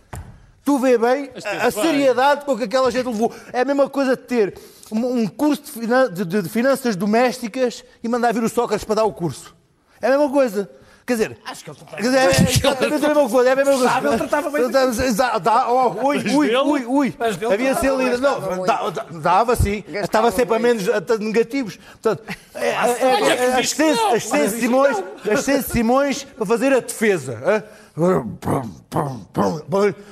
[0.63, 3.33] Tu vê bem a, a seriedade com que aquela gente levou.
[3.51, 4.57] É a mesma coisa de ter
[4.91, 8.95] um, curso de, finan- de- de- de finanças domésticas e mandar vir o Sócrates para
[8.95, 9.55] dar o curso.
[10.01, 10.69] É a mesma coisa.
[11.05, 13.55] Quer dizer, Acho que ele Quer dizer, é, é exatamente a mesma coisa, é a
[13.55, 13.87] mesma coisa.
[13.89, 14.69] Sabe, ele tratava bem
[15.15, 17.15] Dá- dá- oh, ui, ui, ui, ui.
[17.53, 18.19] Havia ser líder.
[18.19, 19.85] Não, dava sim.
[19.87, 21.79] Estava sempre a menos a- negativos.
[22.01, 22.23] Portanto,
[22.53, 23.95] é- é- é- as diz que não.
[23.95, 27.41] Sense- as Sense Simões, as Sense Simões para fazer a defesa.
[27.45, 27.63] hã?
[27.95, 29.61] Pum, pum, pum.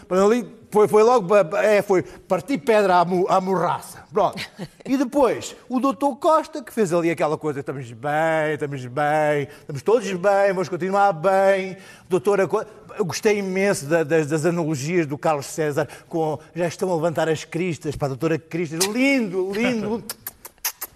[0.07, 0.43] Para ali
[0.75, 4.03] foi, foi logo é, foi partir pedra à, à morraça.
[4.11, 4.37] Pronto.
[4.87, 9.81] E depois, o doutor Costa, que fez ali aquela coisa, estamos bem, estamos bem, estamos
[9.81, 11.75] todos bem, vamos continuar bem.
[12.07, 12.47] Doutora,
[12.95, 17.27] eu gostei imenso da- das, das analogias do Carlos César com já estão a levantar
[17.27, 18.85] as cristas para a doutora Cristas.
[18.85, 20.03] Lindo, lindo.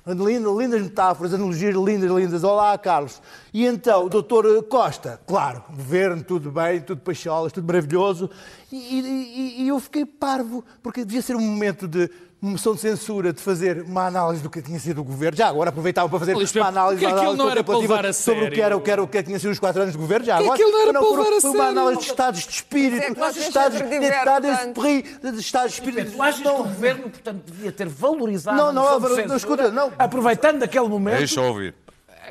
[0.07, 2.43] Lindo, lindas metáforas, analogias lindas, lindas.
[2.43, 3.21] Olá, Carlos.
[3.53, 8.29] E então, o doutor Costa, claro, governo, tudo bem, tudo pacholas, tudo maravilhoso.
[8.71, 12.09] E- e- e eu fiquei parvo, porque devia ser um momento de
[12.41, 15.35] moção de censura, de fazer uma análise do que tinha sido o governo.
[15.37, 17.95] Já agora aproveitava para fazer Luís uma análise, uma aquilo análise não era para contemplativa
[18.01, 19.81] levar a sobre o que, era, o, que era, o que tinha sido os quatro
[19.81, 20.25] anos de governo.
[20.25, 21.79] Já agora, aquilo não era Mas para levar foi, a foi uma sério.
[21.79, 24.81] análise de estados de espírito, é que de estados de divertem estado desse tanto.
[24.81, 26.11] perri, de estados de espírito.
[26.13, 29.21] Tu achas que o governo, portanto, devia ter valorizado Não, não, a moção Álvaro, de
[29.27, 29.91] não, censura, escuta, não.
[29.99, 31.17] aproveitando aquele momento.
[31.17, 31.75] Deixa eu ouvir.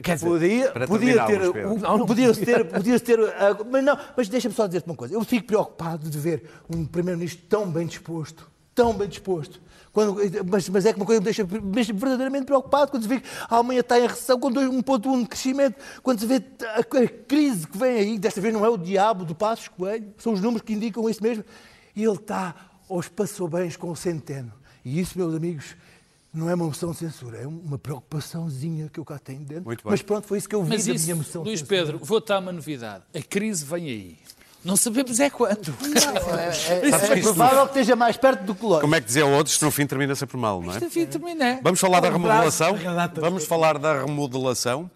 [0.00, 2.44] Dizer, Podia, podia ter, o- Não, não podia podia.
[2.44, 5.12] ter, podia ter, ah, mas não, mas deixa-me só dizer-te uma coisa.
[5.14, 9.60] Eu fico preocupado de ver um primeiro-ministro tão bem disposto, tão bem disposto.
[9.98, 10.16] Quando,
[10.48, 13.18] mas, mas é que uma coisa me deixa, me deixa verdadeiramente preocupado quando se vê
[13.18, 17.08] que a Alemanha está em recessão com 1,1 de crescimento, quando se vê a, a
[17.26, 20.40] crise que vem aí, desta vez não é o diabo do Passos Coelho, são os
[20.40, 21.44] números que indicam isso mesmo,
[21.96, 22.54] e ele está
[22.88, 24.52] aos passou-bens com o centeno.
[24.84, 25.74] E isso, meus amigos,
[26.32, 29.64] não é uma moção de censura, é uma preocupaçãozinha que eu cá tenho dentro.
[29.64, 29.90] Muito bem.
[29.90, 31.62] Mas pronto, foi isso que eu vi Mas da isso, minha moção de Luís.
[31.62, 33.02] Pedro, vou dar uma novidade.
[33.12, 34.18] A crise vem aí.
[34.68, 35.74] Não sabemos é quando.
[36.68, 38.82] É, é provável que esteja mais perto do que longe.
[38.82, 40.76] Como é que dizia outros, isto no fim termina sempre mal, não é?
[40.76, 41.58] Enfim, terminé.
[41.62, 42.78] Vamos falar da remodelação?
[43.14, 44.90] Vamos falar da remodelação.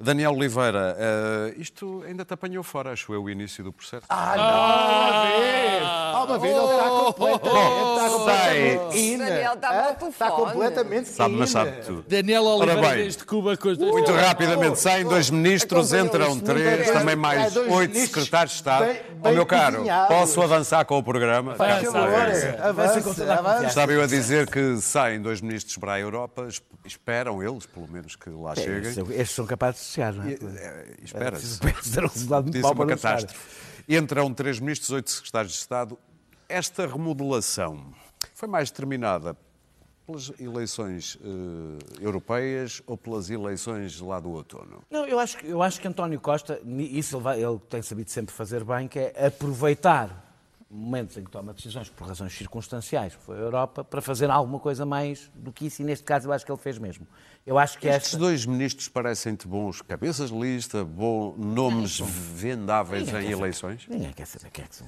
[0.00, 4.04] Daniel Oliveira, eh, isto ainda te apanhou fora, acho eu, o início do processo.
[4.08, 5.86] Ah, não!
[5.86, 7.94] Ah, uma vez ele está completamente.
[7.94, 9.18] Está completamente in.
[9.18, 12.04] Daniel está muito Está completamente Sabe, mas sabe tudo.
[12.08, 13.90] Daniel Oliveira desde Cuba com as duas.
[13.90, 16.92] Muito Oh, rapidamente, saem dois ministros, acompanhou entram três, é?
[16.92, 18.86] também mais É, oito secretários de Estado.
[19.16, 21.54] bem meu caro, posso avançar com o programa?
[21.54, 22.10] Vai, Já Por sabe.
[22.14, 22.56] sabem.
[22.56, 23.66] favor, Vai ser com avance, toda a avance.
[23.66, 27.88] Estava eu a dizer que saem dois ministros para a Europa, es- esperam eles, pelo
[27.88, 28.90] menos, que lá cheguem.
[28.90, 30.32] Estes- Estes são capazes de chegar, não é?
[30.32, 31.58] É, Espera-se.
[31.82, 33.64] Ser um resultado muito mau uma para catástrofe.
[33.88, 35.98] Entram três ministros, oito secretários de Estado.
[36.48, 37.92] Esta remodelação
[38.34, 39.36] foi mais determinada
[40.06, 44.82] pelas eleições eh, europeias ou pelas eleições lá do outono?
[44.90, 48.10] Não, eu acho, que- eu acho que António Costa, isso ele, vai- ele tem sabido
[48.10, 50.22] sempre fazer bem, que é aproveitar
[50.70, 54.84] momentos em que toma decisões por razões circunstanciais, foi a Europa, para fazer alguma coisa
[54.84, 57.06] mais do que isso, e neste caso eu acho que ele fez mesmo.
[57.46, 58.16] Eu acho que Estes esta...
[58.16, 63.82] dois ministros parecem-te bons cabeças de lista, bons nomes vendáveis em eleições?
[63.86, 64.86] Ninguém quer saber quem é que são.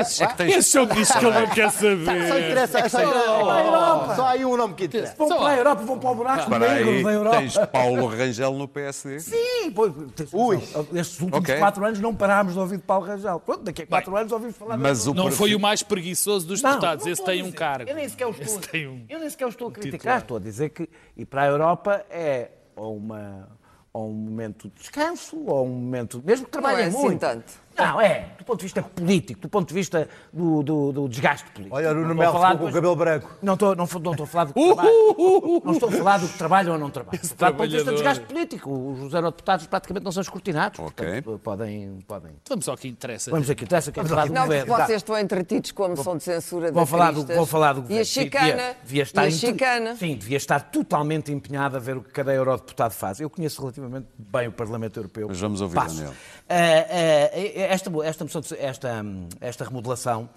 [0.00, 2.02] Esses é que tens- Esses são ministros que ele não quer Só saber.
[2.02, 4.16] interessa, só interessa.
[4.16, 5.14] Só há aí um nome que interessa.
[5.16, 7.36] Vão para a Europa, vão para o buraco Espera aí, negro da Europa.
[7.38, 9.20] tens Paulo Rangel no PSD.
[9.20, 9.92] Sim, pois,
[10.32, 10.56] Ui.
[10.94, 11.56] estes últimos Ok.
[11.58, 13.38] quatro anos não parámos de ouvir de Paulo Rangel.
[13.38, 16.48] Pronto, daqui a quatro anos ouvimos falar Mas o Não perfil- foi o mais preguiçoso
[16.48, 17.04] dos Não, deputados.
[17.04, 17.56] não Esse estou a tem um dizer.
[17.58, 17.88] cargo.
[17.90, 20.18] Eu nem sequer o estou, Esse um eu nem sequer estou a criticar.
[20.18, 23.48] Estou a dizer que ir para a Europa é ou, uma,
[23.92, 26.22] ou um momento de descanso, ou um momento.
[26.24, 27.20] Mesmo que trabalhem é assim muito.
[27.20, 27.52] tanto.
[27.76, 31.48] Não, é, do ponto de vista político, do ponto de vista do, do, do desgaste
[31.50, 31.76] político.
[31.76, 33.30] Olha, o Nuno Não Melo falar ficou com o cabelo branco.
[33.42, 35.62] Não estou, não, não estou a falar do que trabalho.
[35.64, 37.20] Não estou a falar do que trabalham ou não trabalham.
[37.22, 38.70] Estou a falar do ponto de vista do desgaste político.
[38.70, 40.78] Os eurodeputados praticamente não são escrutinados.
[40.80, 41.22] Ok.
[41.22, 42.32] Portanto, podem, podem.
[42.48, 43.30] Vamos ao que interessa.
[43.30, 44.84] Vamos aqui, interessa que é falar do Não, porque governo.
[44.86, 47.80] vocês estão entretidos com a moção de censura Vão da falar, do, vão falar do
[47.80, 48.04] E a governo.
[48.04, 48.46] chicana.
[48.52, 49.96] Devia, devia estar e a chicana.
[49.96, 53.20] Sim, devia estar totalmente empenhado a ver o que cada eurodeputado faz.
[53.20, 55.26] Eu conheço relativamente bem o Parlamento Europeu.
[55.28, 55.96] Mas vamos ouvir, Passo.
[55.96, 56.14] Daniel.
[56.48, 58.26] Ah, ah, esta, esta,
[58.58, 59.04] esta,
[59.40, 60.28] esta remodelação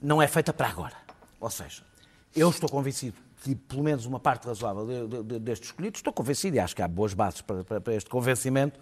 [0.00, 0.94] não é feita para agora.
[1.40, 1.82] Ou seja,
[2.34, 6.12] eu estou convencido que pelo menos uma parte razoável de- de- de- destes escolhidos, estou
[6.12, 8.78] convencido e acho que há boas bases para, para- para este convencimento,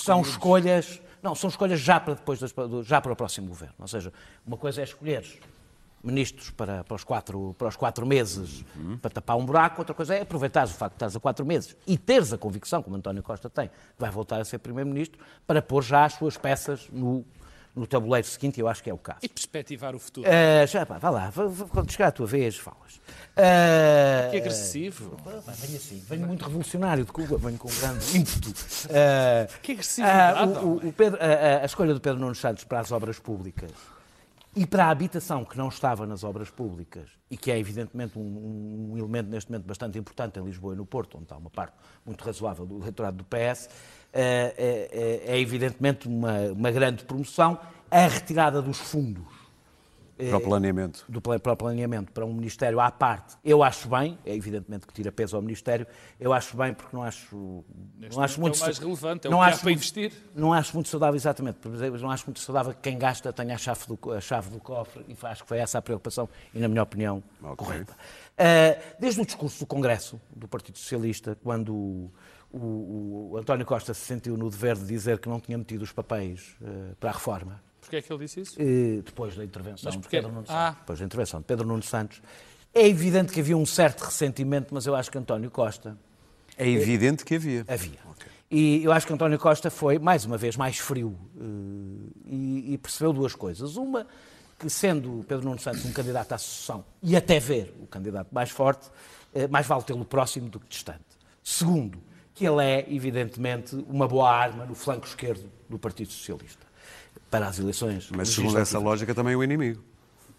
[0.00, 2.54] são escolhas, não, são escolhas já para depois, das-
[2.86, 3.74] já para o próximo governo.
[3.78, 4.10] Ou seja,
[4.46, 5.26] uma coisa é escolher
[6.02, 8.64] ministros para, para, os quatro, para os quatro meses
[9.02, 11.76] para tapar um buraco, outra coisa é aproveitar o facto de estás a quatro meses
[11.86, 15.60] e teres a convicção, como António Costa tem, que vai voltar a ser primeiro-ministro, para
[15.60, 17.24] pôr já as suas peças no,
[17.74, 19.18] no tabuleiro seguinte, e eu acho que é o caso.
[19.22, 20.28] E perspectivar o futuro.
[20.28, 21.32] Ah, já, pá, vá lá,
[21.70, 23.00] quando chegar a tua vez, falas.
[23.36, 25.16] Ah, Que agressivo.
[25.24, 28.52] pá, venho assim, venho muito revolucionário de Cuba, venho com um grande ímpeto.
[28.90, 32.90] Ah, Que agressividade, ah, o- o- Pedro- a escolha do Pedro Nuno Santos para as
[32.92, 33.70] obras públicas
[34.56, 38.92] e para a habitação que não estava nas obras públicas e que é evidentemente um,
[38.92, 41.74] um elemento neste momento bastante importante em Lisboa e no Porto, onde está uma parte
[42.04, 43.68] muito razoável do eleitorado do PS,
[44.12, 44.54] é,
[45.26, 47.58] é- é evidentemente uma, uma grande promoção.
[47.90, 49.24] A retirada dos fundos
[50.18, 51.04] Para o planeamento.
[51.08, 54.92] do para o planeamento para um Ministério à parte, eu acho bem, é evidentemente que
[54.92, 55.86] tira peso ao Ministério,
[56.18, 57.64] eu acho bem porque não acho.
[57.98, 60.12] Neste não acho muito é o mais relevante, é o não acho para muito- investir.
[60.34, 63.54] Não acho muito saudável, exatamente, por exemplo, não acho muito saudável que quem gasta tenha
[63.54, 66.58] a chave do, a chave do cofre e acho que foi essa a preocupação e,
[66.58, 67.56] na minha opinião, Ok.
[67.56, 67.94] correta.
[68.36, 72.10] Ah, desde o discurso do Congresso do Partido Socialista, quando o,
[72.52, 75.92] o- o António Costa se sentiu no dever de dizer que não tinha metido os
[75.92, 78.56] papéis ah, para a reforma, Porquê é que ele disse isso?
[78.60, 80.06] eh, depois da intervenção de?
[80.06, 80.54] Pedro Nuno Santos.
[80.54, 80.76] Ah.
[80.78, 82.20] Depois da intervenção de Pedro Nuno Santos.
[82.74, 85.96] É evidente que havia um certo ressentimento, mas eu acho que António Costa
[86.58, 87.64] É evidente que havia.
[87.66, 87.98] havia.
[88.50, 92.78] E eu acho que António Costa foi, mais uma vez, mais frio eh, e, e
[92.78, 93.76] percebeu duas coisas.
[93.76, 94.06] Uma,
[94.58, 98.50] que sendo Pedro Nuno Santos um candidato à sucessão e até ver o candidato mais
[98.50, 98.86] forte,
[99.34, 101.00] eh, mais vale tê-lo próximo do que distante.
[101.42, 101.98] Segundo,
[102.34, 106.67] que ele é, evidentemente, uma boa arma no flanco esquerdo do Partido Socialista
[107.30, 108.08] para as eleições.
[108.10, 108.84] Mas segundo essa legislativas.
[108.84, 109.82] lógica também o inimigo.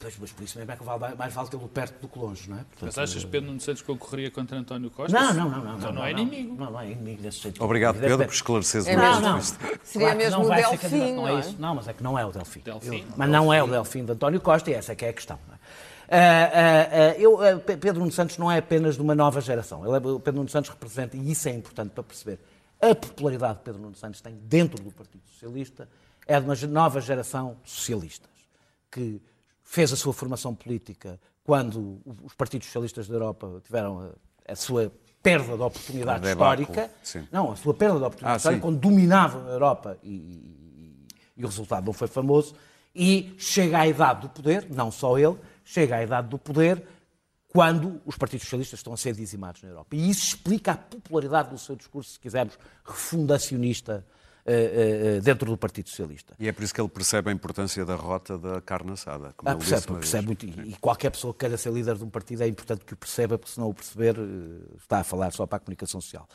[0.02, 2.50] Pois, mas por isso mesmo é que vale, mais vale tê-lo perto do que longe,
[2.50, 2.60] não é?
[2.62, 5.20] Portanto, Mas achas que Pedro Nuno Santos concorreria contra António Costa?
[5.20, 5.62] Não, não, não.
[5.62, 6.56] não Então não, não, é inimigo.
[6.56, 7.62] Não, não é inimigo desse jeito.
[7.62, 9.42] Obrigado, Pedro, por esclareceres o É Não, não.
[9.42, 9.68] Seria
[10.08, 11.40] Claro que mesmo não o Delfim, candidato, não é é?
[11.42, 11.56] isso.
[11.60, 12.60] Não, mas é que não é o Delfim.
[12.62, 15.10] Delfim, Eu- mas não é o Delfim de António Costa e essa é que é
[15.10, 15.38] a questão.
[15.50, 15.60] não é?
[16.12, 16.18] Ah,
[16.54, 19.86] ah, ah, eu, ah, Pe- Pedro Nuno Santos não é apenas de uma nova geração.
[19.86, 22.40] Ele é- o Pedro Nuno Santos representa, e isso é importante para perceber,
[22.82, 25.90] a popularidade que Pedro Nuno Santos tem dentro do Partido Socialista
[26.30, 28.30] é de uma nova geração de socialistas
[28.92, 29.20] que
[29.64, 34.00] fez a sua formação política quando os partidos socialistas da Europa tiveram
[34.48, 34.92] a, a sua
[35.24, 36.92] perda de oportunidade debacle, histórica.
[37.04, 37.28] sim.
[37.32, 38.62] Não, a sua perda de oportunidade Ah, histórica, sim.
[38.62, 42.54] quando dominavam a Europa e, e- e o resultado não foi famoso.
[42.96, 46.84] E chega à idade do poder, não só ele, chega à idade do poder
[47.48, 49.96] quando os partidos socialistas estão a ser dizimados na Europa.
[49.96, 54.06] E isso explica a popularidade do seu discurso, se quisermos, refundacionista
[54.50, 56.34] eh, eh, eh, dentro do Partido Socialista.
[56.40, 59.32] E é por isso que ele percebe a importância da rota da carne assada.
[59.38, 60.46] Como Ah, ele percebe, percebe muito.
[60.46, 62.98] E, e qualquer pessoa que queira ser líder de um partido é importante que o
[62.98, 64.16] perceba, porque se não o perceber,
[64.80, 66.28] está a falar só para a comunicação social.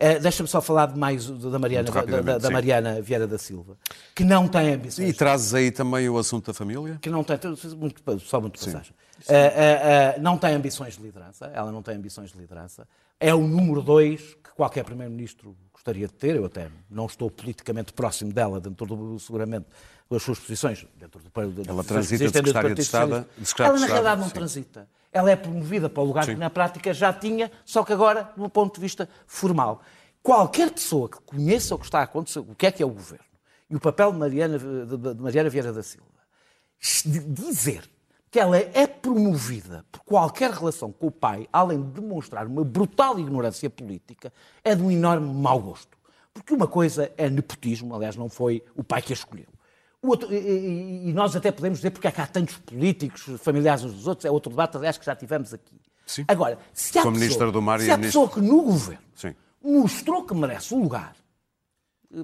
[0.00, 2.52] Eh, Deixa-me só falar de mais da Mariana, da, da- da sim.
[2.52, 3.76] Mariana Vieira da Silva,
[4.14, 5.08] que não tem ambições.
[5.08, 6.98] E trazes aí também o assunto da família?
[7.02, 7.36] que não tem,
[7.76, 8.94] muito, só muito passagem.
[9.28, 12.86] Ah, ah, ah, não tem ambições de liderança, ela não tem ambições de liderança.
[13.18, 16.36] É o número dois que qualquer primeiro-ministro gostaria de ter.
[16.36, 19.66] Eu até não estou politicamente próximo dela, dentro do seguramente
[20.10, 23.80] das suas posições, dentro do, do, Ela transita de secretária de Estado- de Ela, de
[23.80, 24.34] na realidade, não sim.
[24.34, 24.88] transita.
[25.12, 26.34] Ela é promovida para o lugar Sim.
[26.34, 29.82] que, na prática, já tinha, só que agora, do ponto de vista formal.
[30.22, 32.90] Qualquer pessoa que conheça o que está a acontecer, o que é que é o
[32.90, 33.24] governo,
[33.70, 36.06] e o papel de Mariana, de, de Mariana Vieira da Silva,
[37.04, 37.88] de dizer
[38.30, 43.18] que ela é promovida por qualquer relação com o pai, além de demonstrar uma brutal
[43.18, 45.96] ignorância política, é de um enorme mau gosto.
[46.34, 49.48] Porque uma coisa é nepotismo, aliás, não foi o pai que a escolheu.
[50.02, 53.94] Outro- e, e- nós até podemos dizer porque é que há tantos políticos familiares uns
[53.94, 55.80] dos outros, é outro debate, aliás, que já tivemos aqui.
[56.06, 56.24] Sim.
[56.28, 59.34] Agora, se há, Com a pessoa, do Mar se há pessoa que no governo Sim.
[59.62, 61.14] mostrou que merece o lugar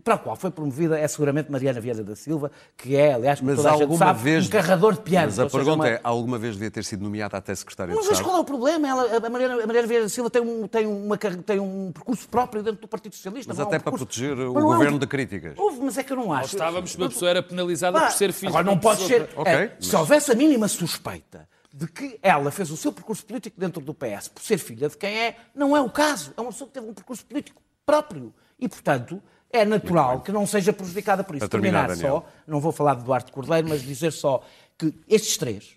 [0.03, 3.51] para a qual foi promovida é seguramente Mariana Vieira da Silva, que é, aliás, como
[3.51, 4.47] Mas toda a gente alguma sabe, vez.
[4.47, 5.27] um carrador de piano.
[5.27, 7.93] Mas a ou seja, pergunta uma- é: alguma vez devia ter sido nomeada até secretária
[7.93, 8.27] de Mas, mas Estado?
[8.31, 8.89] qual é o problema?
[8.89, 12.27] Ela, a, Mariana, a Mariana Vieira da Silva tem um, tem, uma, tem um percurso
[12.29, 13.49] próprio dentro do Partido Socialista.
[13.51, 15.55] Mas não é um até para proteger o Mas governo de críticas.
[15.59, 16.55] Houve, mas é que eu não acho.
[16.55, 19.29] Estávamos que uma pessoa era penalizada por ser filho Agora de não pode ser.
[19.37, 23.27] Ok, é, mas- Se houvesse a mínima suspeita de que ela fez o seu percurso
[23.27, 26.33] político dentro do PS por ser filha de quem é, não é o caso.
[26.37, 28.33] É uma pessoa que teve um percurso político próprio.
[28.59, 29.21] E, portanto,
[29.55, 31.41] é natural que não seja prejudicada por isso.
[31.49, 34.43] Para terminar, Terminar só, não vou falar de Duarte Cordeiro, mas dizer só
[34.77, 35.77] que estes três,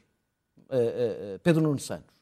[0.69, 2.15] eh, eh, Pedro Nuno Santos,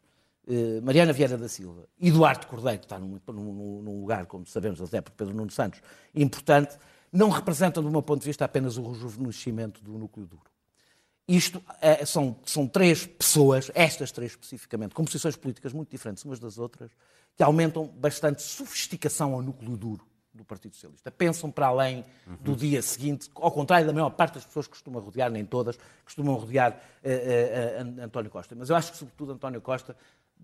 [0.48, 4.46] eh, Mariana Vieira da Silva e Duarte Cordeiro, que está num, num- num lugar, como
[4.46, 5.80] sabemos até por Pedro Nuno Santos,
[6.14, 6.78] importante,
[7.12, 10.44] não representam, do meu ponto de vista, apenas o rejuvenescimento do núcleo duro.
[11.28, 16.38] Isto eh, são, são três pessoas, estas três especificamente, com posições políticas muito diferentes umas
[16.40, 16.92] das outras,
[17.36, 21.10] que aumentam bastante sofisticação ao núcleo duro do Partido Socialista.
[21.10, 22.04] Pensam para além
[22.42, 25.78] do dia seguinte, ao contrário da maior parte das pessoas que costumam rodear, nem todas,
[26.04, 28.54] costumam rodear eh, An- António Costa.
[28.56, 29.96] Mas eu acho que, sobretudo, António Costa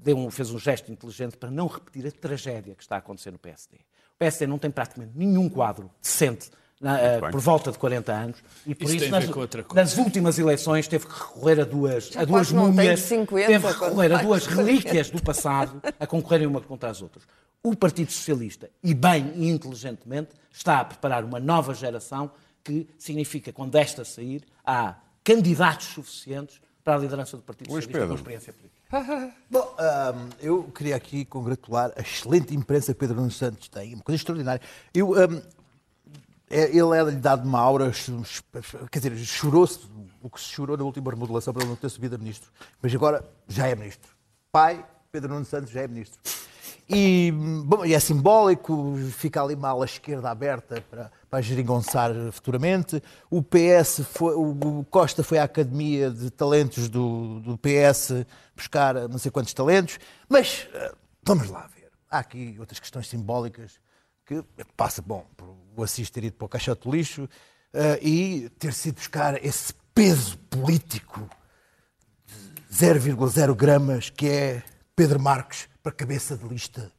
[0.08, 3.38] um- fez um gesto inteligente para não repetir a tragédia que está a acontecer no
[3.38, 3.76] PSD.
[4.16, 6.50] O PSD não tem praticamente nenhum quadro decente
[6.82, 10.40] na- eh, por volta de 40 anos e por Isso isso, nas, com nas últimas
[10.40, 14.46] eleições teve que recorrer a duas, a duas múmias, 50 teve que recorrer a duas
[14.48, 17.24] relíquias do passado a concorrerem uma contra as outras.
[17.64, 22.32] O Partido Socialista, e bem e inteligentemente, está a preparar uma nova geração
[22.64, 28.08] que significa, quando esta sair, há candidatos suficientes para a liderança do Partido Luís Socialista
[28.16, 28.40] com Pedro.
[28.42, 28.82] experiência política.
[29.50, 34.04] Bom, ahm, eu queria aqui congratular a excelente imprensa que Pedro Nuno Santos tem, uma
[34.04, 34.62] coisa extraordinária.
[34.94, 35.28] Eu, é-
[36.52, 37.92] ele é-lhe dado uma aura,
[38.92, 39.80] quer dizer, chorou-se
[40.22, 42.52] o que se chorou na última remodelação para ele não ter subido a ministro.
[42.82, 44.12] Mas agora já é ministro.
[44.52, 46.20] Pai, Pedro Nuno Santos já é ministro.
[46.94, 47.32] E,
[47.66, 53.02] bom, é simbólico, fica ali uma ala esquerda aberta para, para geringonçar futuramente.
[53.30, 59.18] O PS, foi, o Costa foi à Academia de Talentos do, do PS buscar não
[59.18, 60.00] sei quantos talentos.
[60.28, 61.90] Mas eh, vamos lá ver.
[62.10, 63.80] Há aqui outras questões simbólicas
[64.26, 64.44] que
[64.76, 67.30] passa, bom, por o Assis ter ido para o caixote de lixo
[67.74, 71.30] eh, e ter sido buscar esse peso político
[72.72, 74.64] 0,0 gramas, que é
[74.96, 76.92] Pedro Marques para cabeça de lista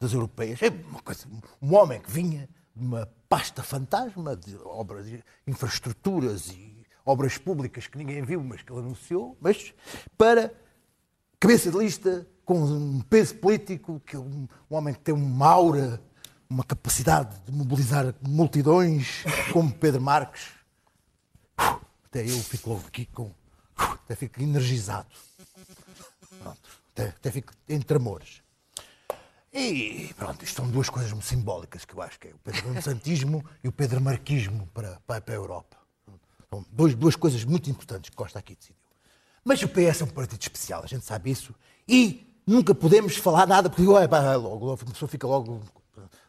[0.00, 0.62] das europeias.
[0.62, 1.26] É uma coisa,
[1.60, 7.86] um homem que vinha de uma pasta fantasma de obras, de infraestruturas e obras públicas
[7.86, 9.74] que ninguém viu, mas que ele anunciou, mas
[10.16, 10.52] para
[11.38, 15.46] cabeça de lista com um peso político, que é um, um homem que tem uma
[15.46, 16.00] aura,
[16.50, 20.48] uma capacidade de mobilizar multidões, como Pedro Marques.
[21.56, 23.30] Até eu fico logo aqui com.
[23.76, 25.06] Até fico energizado.
[26.42, 26.68] Pronto.
[26.92, 28.42] Até, até fico em tremores.
[29.52, 33.42] E pronto, isto são duas coisas muito simbólicas que eu acho que é o Pedro
[33.64, 35.76] e o Pedro Marquismo para, para, para a Europa.
[36.48, 38.76] São dois, duas coisas muito importantes que Costa aqui decidiu.
[39.44, 41.54] Mas o PS é um partido especial, a gente sabe isso.
[41.88, 45.62] E nunca podemos falar nada, porque pá, logo, a pessoa fica logo.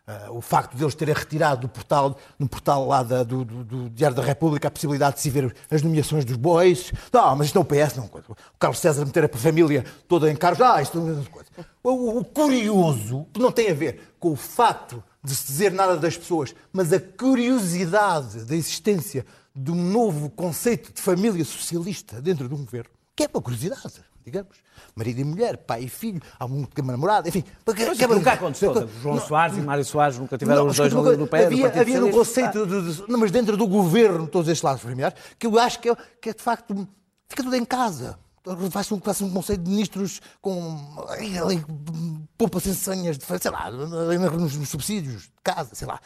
[0.07, 3.63] Ah, o facto de eles terem retirado do portal, no portal lá da- do, do-
[3.63, 6.91] do Diário da República a possibilidade de se ver as nomeações dos bois.
[7.13, 8.05] Não, mas isto é o PS, não.
[8.05, 10.61] O Carlos César meter a família toda em cargos.
[10.61, 11.49] Ah, isto não é coisa.
[11.83, 16.17] O, o curioso não tem a ver com o facto de se dizer nada das
[16.17, 22.55] pessoas, mas a curiosidade da existência de um novo conceito de família socialista dentro de
[22.55, 24.57] um governo, que é para curiosidade, digamos.
[24.95, 27.43] Marido e mulher, pai e filho, há um tema namorado, enfim.
[27.65, 28.89] para que- Mas que para- nunca aconteceu.
[29.01, 31.63] João Não, Soares e Mário Soares nunca tiveram os dois desculpa, no, pé do havia,
[31.63, 35.17] Partido havia no conceito, de, de- não, mas dentro do governo, todos estes lados familiares,
[35.37, 36.87] que eu acho que é, que é de facto,
[37.27, 38.17] fica tudo em casa.
[38.71, 41.05] Faz um, faz um conceito de ministros com
[42.37, 45.99] poupa-se senhas, de, sei lá, nos, nos subsídios de casa, sei lá,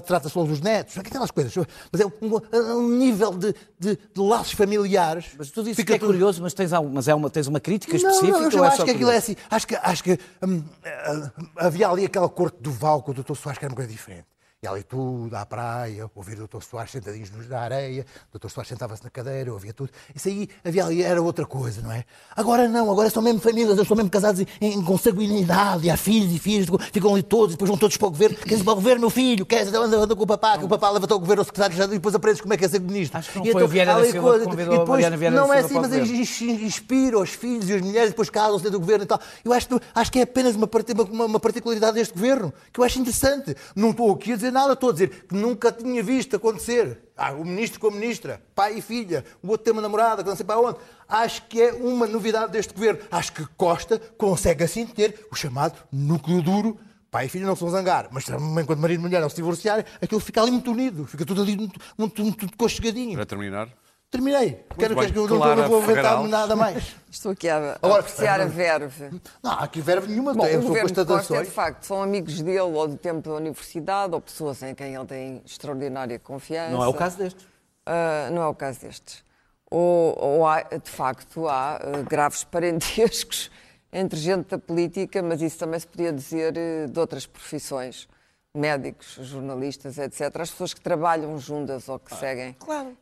[0.00, 1.54] trata-se logo dos netos, aquelas coisas.
[1.90, 5.26] Mas é um, um nível de, de, de laços familiares.
[5.36, 7.60] Mas tu dizes Fica que é tudo- curioso, mas tens, mas é uma, tens uma
[7.60, 8.38] crítica não, específica?
[8.38, 9.36] não, eu é acho que aquilo é assim.
[9.50, 11.32] Acho que, acho que hum, ah,
[11.66, 13.34] havia ali aquela corte do Val com o Dr.
[13.34, 14.31] Soares que era uma coisa diferente.
[14.64, 16.62] E ali tudo, à praia, ouvir o Dr.
[16.62, 18.48] Soares sentadinhos na areia, o Dr.
[18.48, 19.90] Soares sentava-se na cadeira, ouvia tudo.
[20.14, 22.04] Isso aí havia ali, era outra coisa, não é?
[22.36, 25.96] Agora não, agora são mesmo famílias, eles estão mesmo casados em, em consanguinidade, e há
[25.96, 28.36] filhos e filhos, ficam ali todos, e depois vão todos para o governo.
[28.36, 29.44] Queres ir para o governo, meu filho?
[29.44, 29.66] Queres?
[29.74, 32.14] Anda, anda com o papá, que o papá leva-te ao governo, ao secretário e depois
[32.14, 33.18] aprendes como é que é ser ministro.
[33.18, 34.90] Acho que não E foi o Vieira da Silva que coisa- convidou e a depois,
[35.02, 38.78] Mariana Vieira Não é assim, mas inspira os filhos e as mulheres, depois casam-se dentro
[38.78, 39.20] do governo e tal.
[39.44, 40.70] Eu acho, acho que é apenas uma,
[41.10, 43.56] uma- uma particularidade deste governo, que eu acho interessante.
[43.74, 46.98] Não estou aqui a dizer nada, estou a dizer que nunca tinha visto acontecer.
[47.16, 50.28] Ah, o ministro com a ministra, pai e filha, o outro tem uma namorada, que
[50.28, 50.78] não sei para onde.
[51.08, 53.00] Acho que é uma novidade deste governo.
[53.10, 56.78] Acho que Costa consegue assim ter o chamado núcleo duro
[57.12, 59.84] pai e filho não se vão zangar, mas enquanto marido e mulher não se divorciarem,
[60.00, 63.14] aquilo fica ali muito unido, fica tudo ali muito, muito, muito conchegadinho.
[63.16, 63.68] Para terminar,
[64.12, 64.62] Terminei.
[64.78, 65.10] Quero, bem.
[65.10, 66.94] que eu não- Clara não vou Ferreira inventar nada mais.
[67.10, 69.10] Estou aqui a, a Agora, apreciar a verve.
[69.42, 71.48] Não, há aqui verbo nenhuma, Bom, governo de Costa, é, de constatações.
[71.48, 75.42] facto, são amigos dele ou do tempo da universidade ou pessoas em quem ele tem
[75.46, 76.72] extraordinária confiança.
[76.72, 77.46] Não é o caso destes.
[77.86, 79.24] Ah, não é o caso destes.
[79.70, 83.50] Ou, ou há, de facto, há ah, graves parentescos
[83.90, 88.06] entre gente da política, mas isso também se podia dizer eh, de outras profissões.
[88.54, 90.20] Médicos, jornalistas, etc.
[90.40, 92.54] As pessoas que trabalham juntas ou que seguem,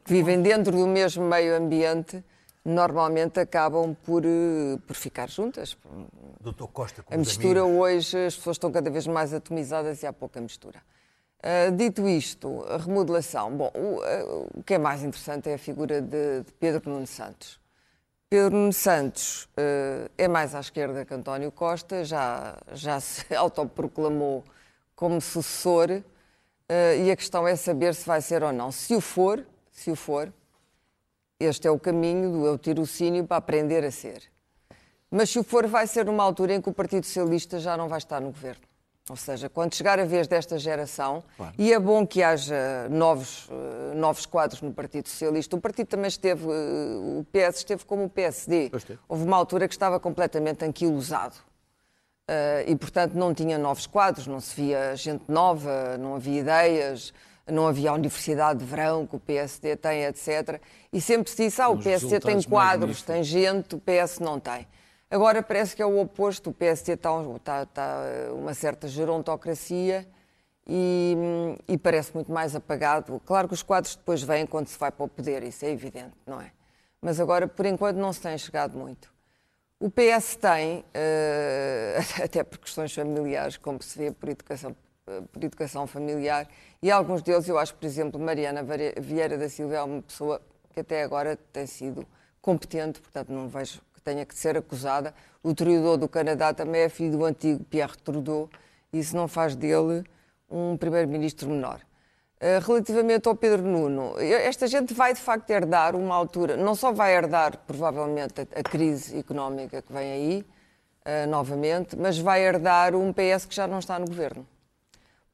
[0.05, 2.22] que vivem dentro do mesmo meio ambiente,
[2.64, 5.76] normalmente acabam por, eh, por ficar juntas.
[6.40, 7.80] Doutor Costa com A mistura amigos.
[7.80, 10.80] hoje, as pessoas estão cada vez mais atomizadas e há pouca mistura.
[11.42, 13.51] Ah, dito isto, a remodelação.
[13.57, 17.07] Bom, o, ah, o que é mais interessante é a figura de, de Pedro Nuno
[17.07, 17.59] Santos.
[18.28, 24.44] Pedro Nuno Santos ah, é mais à esquerda que António Costa, já, já se autoproclamou
[25.01, 26.03] como sucessor
[26.68, 28.70] ah, e a questão é saber se vai ser ou não.
[28.70, 29.42] Se o for,
[29.72, 30.30] se o for,
[31.40, 34.22] este é o caminho do eu tirocínio para aprender a ser.
[35.11, 37.88] Mas se o for, vai ser numa altura em que o Partido Socialista já não
[37.88, 38.62] vai estar no governo.
[39.09, 41.24] Ou seja, quando chegar a vez desta geração,
[41.59, 45.57] e é bom que haja novos, eh, novos quadros no Partido Socialista.
[45.57, 48.70] O partido também esteve, eh, o PS esteve como o PSD.
[49.09, 51.34] Houve uma altura que estava completamente anquilosado.
[52.33, 57.12] Eh, e, portanto, não tinha novos quadros, não se via gente nova, não havia ideias,
[57.45, 60.61] não havia a Universidade de Verão que o PSD tem, etc.
[60.93, 64.64] E sempre se disse, ah, o PSD tem quadros, tem gente, o PS não tem.
[65.11, 70.07] Agora parece que é o oposto, o PSD está, está, está uma certa gerontocracia
[70.64, 71.16] e,
[71.66, 73.20] e parece muito mais apagado.
[73.26, 76.14] Claro que os quadros depois vêm quando se vai para o poder, isso é evidente,
[76.24, 76.53] não é?
[77.03, 79.10] Mas agora, por enquanto, não se tem chegado muito.
[79.83, 84.76] O PS tem, eh, até por questões familiares, como se vê por educação,
[85.33, 86.47] por educação familiar,
[86.83, 88.62] e alguns deles, eu acho, por exemplo, Mariana
[89.01, 90.39] Vieira da Silva é uma pessoa
[90.74, 92.07] que até agora tem sido
[92.43, 95.14] competente, portanto não vejo que tenha que ser acusada.
[95.43, 98.51] O Trudeau do Canadá também é filho do antigo Pierre Trudeau,
[98.93, 100.05] e isso não faz dele
[100.51, 101.81] um primeiro-ministro menor.
[102.41, 106.91] Uh, Relativamente ao Pedro Nuno, esta gente vai de facto herdar uma altura, não só
[106.91, 110.47] vai herdar provavelmente a, crise económica que vem aí,
[111.05, 114.47] uh, novamente, mas vai herdar um PS que já não está no governo.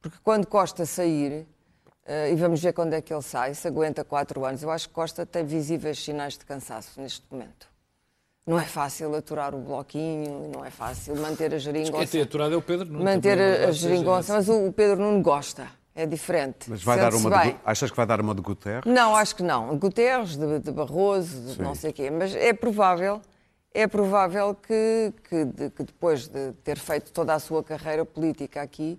[0.01, 1.47] Porque quando Costa sair,
[2.05, 4.89] uh, e vamos ver quando é que ele sai, se aguenta quatro anos, eu acho
[4.89, 7.69] que Costa tem visíveis sinais de cansaço neste momento.
[8.45, 11.97] Não é fácil aturar o bloquinho, não é fácil manter a geringonça.
[11.99, 13.03] Quem tem aturado é o Pedro Nuno.
[13.03, 16.69] manter a, a geringonça, mas o Pedro Nuno gosta, é diferente.
[16.69, 18.85] mas vai dar uma de, achas que vai dar uma de Guterres?
[18.85, 19.75] Não, acho que não.
[19.77, 21.61] Guterres, de, de Barroso, de Sim.
[21.63, 22.09] não sei o quê.
[22.11, 23.19] Mas é provável,
[23.73, 28.61] é provável que, que, de- que depois de ter feito toda a sua carreira política
[28.61, 28.97] aqui,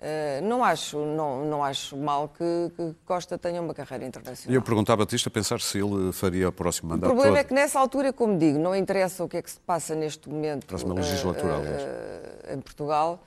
[0.00, 2.44] eh, não, acho, não, não acho mal que,
[2.76, 4.54] que Costa tenha uma carreira E internacional.
[4.54, 7.40] eu perguntava-te isto a pensar se ele faria o próximo O mandato problema todo.
[7.40, 10.28] é que nessa altura, como digo, não interessa o que é que se passa neste
[10.28, 11.82] momento Próxima legislatura, aliás.
[11.82, 13.24] eh, em Portugal.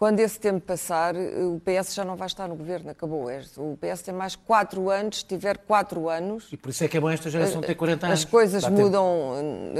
[0.00, 3.28] Quando esse tempo passar, o PS já não vai estar no governo, acabou.
[3.28, 6.88] É, O PS tem mais quatro anos, se tiver quatro anos, E por isso é
[6.88, 8.20] que é bom esta geração ter 40 anos.
[8.20, 8.80] as coisas Dá tempo.
[8.80, 9.34] mudam,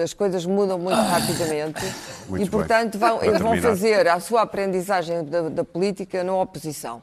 [0.04, 1.80] as coisas mudam muito rapidamente
[2.28, 2.50] Muito e, bem.
[2.50, 7.02] portanto, vão, eles vão fazer a sua aprendizagem da, da política na oposição.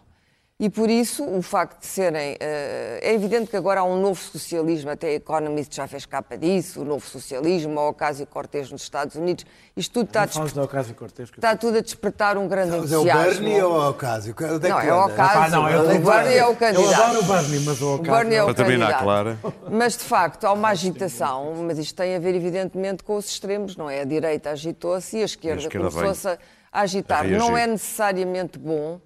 [0.59, 2.35] E por isso, o facto de serem.
[2.39, 6.35] eh, é evidente que agora há um novo socialismo, até a Economist já fez capa
[6.35, 9.45] disso, o novo socialismo, a Ocasio-Cortez nos Estados Unidos.
[9.75, 11.29] Isto tudo está Não desper- da Ocasio-Cortez.
[11.29, 13.23] que eu- está tudo a despertar um grande Mas é o entusiasmo.
[13.43, 14.35] Bernie ou é o Ocasio?
[14.35, 15.05] Onde Não, que é o?
[15.05, 15.41] Ocasio.
[15.43, 16.91] Ah, não, é o o Bernie é o candidato.
[16.91, 18.13] Eu adoro o Bernie, mas o O Ocasio...
[18.13, 19.03] Bernie é o Para terminar, candidato.
[19.03, 19.37] Clara.
[19.69, 23.75] Mas, de facto, há uma agitação, mas isto tem a ver, evidentemente, com os extremos,
[23.75, 24.01] não é?
[24.01, 26.37] A direita agitou-se e a esquerda, esquerda começou-se a
[26.81, 27.25] agitar.
[27.25, 28.99] a não é necessariamente bom.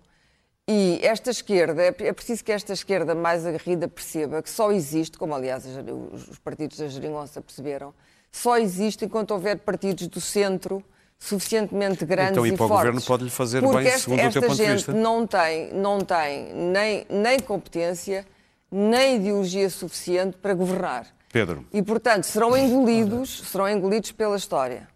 [0.74, 5.17] E esta esquerda, é é preciso que esta esquerda mais aguerrida perceba que só existe,
[5.17, 7.93] como aliás os os partidos da Geringonça perceberam,
[8.32, 10.82] só existe enquanto houver partidos do centro
[11.19, 12.86] suficientemente grandes Então, ir e para o fortes.
[12.86, 14.93] governo pode-lhe fazer Porque bem, esta, segundo o teu ponto de gente vista.
[14.93, 18.26] não tem, não tem nem, nem competência,
[18.72, 21.05] nem ideologia suficiente para governar.
[21.34, 21.65] Pedro.
[21.74, 24.88] E, portanto, serão engolidos, serão engolidos pela história.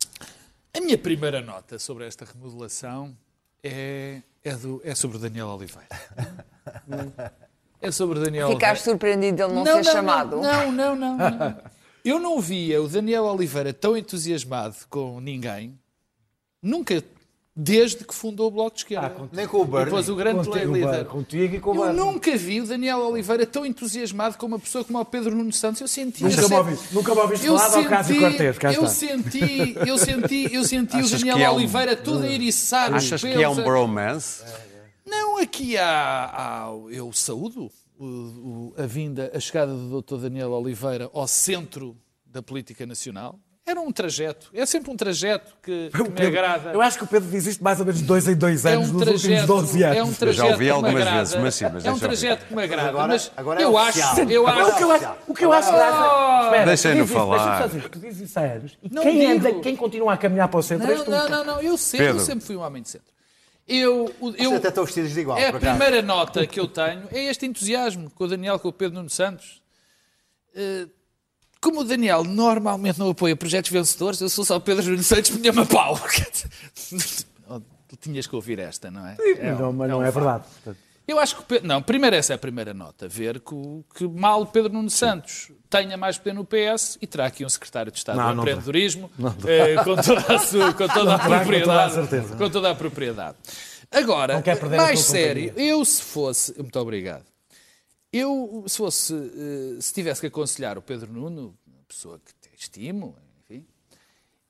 [0.74, 3.16] A minha primeira nota sobre esta remodelação
[3.62, 5.88] é, é, do- é sobre Daniel Oliveira.
[7.82, 10.38] É sobre o Daniel Ficaste surpreendido de ele não, ser chamado?
[10.42, 11.58] Não, não, não, não.
[12.04, 15.78] Eu não via o Daniel Oliveira tão entusiasmado com ninguém.
[16.62, 17.04] Nunca
[17.56, 19.16] desde que fundou o Bloco de Esquerda.
[19.32, 19.86] Nem com o Bernie.
[19.86, 21.06] depois o grande Contigo, líder.
[21.06, 24.84] contigo e com o Eu nunca vi o Daniel Oliveira tão entusiasmado como uma pessoa
[24.84, 25.80] como o Pedro Nuno Santos.
[25.80, 28.28] Eu senti Nunca eu me ouvi- senti- nunca me ouviste eu falar de Ocasio senti-
[28.28, 28.88] Cortez, cá Eu está.
[28.94, 33.22] senti, eu senti, eu senti o Daniel é um- Oliveira todo a eriçar os Achas
[33.22, 34.44] que é um bromance?
[35.06, 40.18] Não, aqui há, há- eu saúdo o- o- a vinda, a chegada do Dr.
[40.18, 41.96] Daniel Oliveira ao centro
[42.26, 43.40] da política nacional.
[43.68, 46.72] Era um trajeto, é sempre um trajeto que, que me agrada.
[46.72, 48.90] Eu acho que o Pedro diz isto mais ou menos dois em dois É anos,
[48.90, 49.98] um nos últimos trajeto, 12 anos.
[49.98, 51.18] é um trajeto ouvi que algumas me agrada.
[51.20, 52.90] vezes, mas sim, mas é um eu trajeto que me agrada.
[52.90, 54.30] agora- mas agora é eu acho, oficial.
[54.30, 55.70] eu Agora, o que eu acho, acho, o que eu acho.
[55.70, 57.68] Espera, Deixem-no isso, falar.
[57.68, 58.78] dizer, Tu dizes isso há anos.
[58.84, 59.32] E Não quem, digo.
[59.50, 62.20] anda, quem continua a caminhar para o centro Não, não, não, não, eu sempre, eu
[62.20, 63.08] sempre fui um homem de centro.
[63.68, 67.24] Eu, eu, até estão vestidos de igual, É a primeira nota que eu tenho, é
[67.32, 69.60] este entusiasmo com o Daniel, com o Pedro Nuno Santos.
[70.56, 70.86] Eh,
[71.66, 75.32] Como o Daniel normalmente não apoia projetos vencedores, eu sou só o Pedro Nuno Santos,
[75.32, 76.00] punha-me a pau.
[77.50, 79.16] Oh, Tu tinhas que ouvir esta, não é?
[79.40, 80.44] É um- Não, mas não um é verdade.
[81.08, 81.60] Eu acho que.
[81.62, 83.08] Não, primeiro essa é a primeira nota.
[83.08, 83.56] Ver que,
[83.96, 87.50] que mal o Pedro Nuno Santos tenha mais poder no PS e terá aqui um
[87.50, 89.10] secretário de Estado Não, do não empreendedorismo
[89.48, 92.38] eh, com toda a, sua, com toda a terá, com toda a propriedade.
[92.38, 93.38] Com toda a propriedade.
[93.92, 94.44] Agora,
[94.78, 96.54] mais sério, eu se fosse.
[96.60, 97.24] Muito obrigado.
[98.18, 99.14] Eu, se fosse.
[99.14, 103.66] eh, Se tivesse que aconselhar o Pedro Nuno, uma pessoa que te estimo, enfim.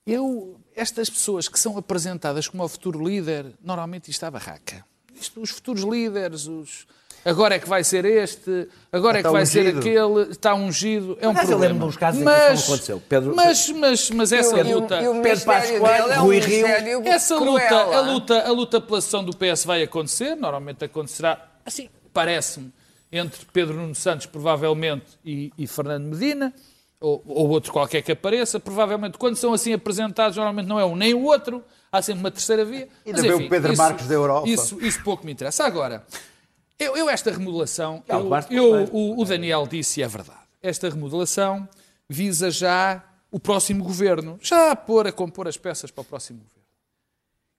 [0.06, 4.86] Eu, estas pessoas que são apresentadas como o futuro líder, normalmente isto está barraca.
[5.20, 6.86] Isto, os futuros líderes, os,
[7.24, 9.80] agora é que vai ser este, agora é que vai ser ungido.
[9.80, 11.62] aquele, está ungido, é um eu problema.
[11.62, 13.02] lembro de uns casos em que isso não aconteceu.
[13.10, 15.02] Pedro- mas, mas, mas essa E o- luta...
[15.02, 16.68] e o Pedro Pascoal, é Rui Rio.
[17.08, 21.50] Essa cruel, luta, a luta, a luta pela sessão do PS vai acontecer, normalmente acontecerá,
[21.66, 22.72] assim, parece-me,
[23.18, 26.54] entre Pedro Nuno Santos, provavelmente, e, e Fernando Medina,
[27.00, 28.60] ou, ou outro qualquer que apareça.
[28.60, 32.32] Provavelmente, quando são assim apresentados, normalmente não é um nem o outro, há sempre uma
[32.32, 32.88] terceira via.
[33.06, 34.48] Ainda Mas, vê o enfim, Pedro isso- Marques da Europa.
[34.50, 35.64] Isso, isso pouco me interessa.
[35.66, 36.06] Agora,
[36.80, 40.40] eu, eu esta remodelação, É, o eu- eu- o, o Daniel disse e é verdade.
[40.62, 41.68] Esta remodelação
[42.10, 46.40] visa já o próximo governo, já a pôr a compor as peças para o próximo
[46.40, 46.56] governo.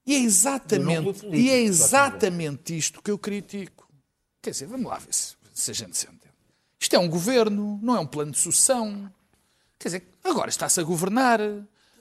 [0.05, 3.87] E é exatamente, político e é exatamente isto que eu critico.
[4.41, 6.33] Quer dizer, vamos lá ver se, se a gente se entende.
[6.79, 9.11] Isto é um governo, não é um plano de sucessão.
[9.79, 11.39] Quer dizer, agora está-se a governar.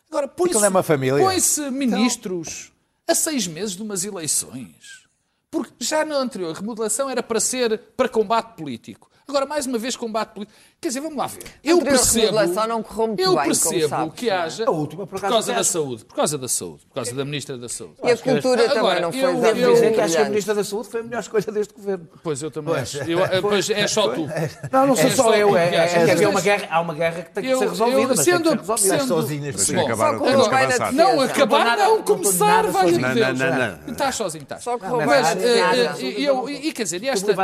[0.08, 1.22] Agora põe-se é uma família.
[1.22, 2.72] põe-se ministros
[3.08, 5.06] a seis meses de umas eleições.
[5.50, 9.10] Porque já na anterior remodelação era para ser para combate político.
[9.26, 10.58] Agora, mais uma vez, combate político.
[10.78, 11.42] Quer dizer, vamos lá ver.
[11.64, 14.38] Eu percebo, remodelação não correu muito eu bem, como percebo sabes, que não é?
[14.38, 17.24] haja, A última, por causa da acho- saúde, por causa da saúde, por causa da
[17.24, 17.94] Ministra da Saúde.
[18.04, 20.24] E a cultura Agora, também não foi eu- eu- Devo dizer que acho que a.
[20.28, 22.08] Ministra da Saúde foi a melhor escolha deste governo.
[22.22, 22.98] Pois eu também acho.
[22.98, 24.28] Eu, eh, pois é só tu.
[24.70, 25.56] Não, não sou É só só eu.
[25.56, 27.58] É, que é, é que Mas- uma guerra, há uma guerra que tem que Eu-
[27.58, 29.58] ser resolvida, eu- mas sendo- tem que ser resolvida.
[29.58, 30.92] sendo- Bom, acabar, só temos com que avançar.
[30.92, 32.98] Não, acabar não, começar, Não, Deus.
[32.98, 33.92] não, não, não.
[33.92, 34.62] Estás sozinho, estás.
[34.62, 34.90] Só bem.
[34.90, 37.34] mas- Mas, eh, eh, e eu, e quer dizer, esta...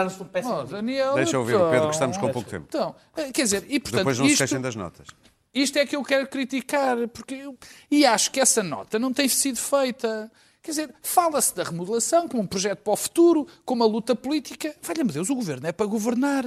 [0.69, 2.67] Daniel, Deixa eu ouvir o Pedro, que estamos com pouco tempo.
[2.69, 2.95] Então,
[3.33, 5.09] quer dizer, e portanto, Depois não se isto, esquecem das notas.
[5.55, 7.57] isto é que eu quero criticar, porque eu,
[7.91, 10.31] e acho que essa nota não tem sido feita.
[10.63, 14.75] Quer dizer, fala-se da remodelação como um projeto para o futuro, como a luta política.
[14.81, 16.45] Valha-me Deus, o governo é para governar.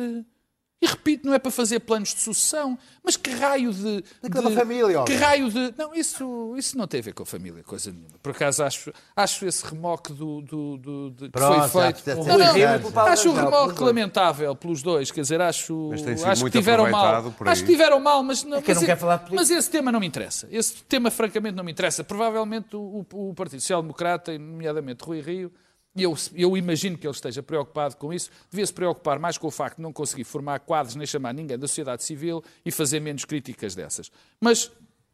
[0.85, 4.03] E repito, não é para fazer planos de sucessão, mas que raio de.
[4.21, 5.17] É de família, Que homem.
[5.17, 5.73] raio de.
[5.75, 8.09] Não, isso, isso não tem a ver com a família, coisa nenhuma.
[8.21, 12.07] Por acaso acho, acho esse remoque do, do, do- de- que Pronto, foi feito.
[12.23, 12.99] Não, não, ano.
[13.09, 15.09] acho o Não, remoque lamentável pelos dois.
[15.09, 15.91] Quer dizer, acho,
[16.27, 17.33] acho que tiveram mal.
[17.45, 19.41] Acho que tiveram mal, mas não, quem mas, não quer falar de política.
[19.41, 20.47] mas esse tema não me interessa.
[20.51, 22.03] Esse tema, francamente, não me interessa.
[22.03, 25.51] Provavelmente o, o Partido Social Democrata, e nomeadamente Rui Rio,
[25.95, 29.47] e eu, eu imagino que ele esteja preocupado com isso, devia se preocupar mais com
[29.47, 32.99] o facto de não conseguir formar quadros nem chamar ninguém da sociedade civil e fazer
[32.99, 34.11] menos críticas dessas.
[34.39, 34.65] Mas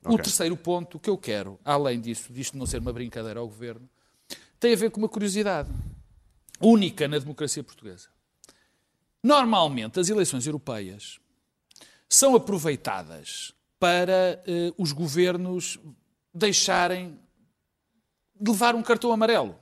[0.04, 0.24] o Ok.
[0.24, 3.88] terceiro ponto que eu quero, além disso, disto não ser uma brincadeira ao governo,
[4.60, 5.70] tem a ver com uma curiosidade
[6.60, 8.08] única na democracia portuguesa.
[9.24, 11.20] Normalmente, as eleições europeias
[12.10, 15.80] são aproveitadas para eh, os governos
[16.34, 17.20] deixarem
[18.40, 19.56] de levar um cartão amarelo.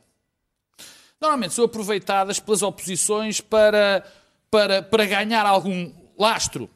[1.19, 4.05] Normalmente são aproveitadas pelas oposições para,
[4.49, 6.69] para, para ganhar algum lastro,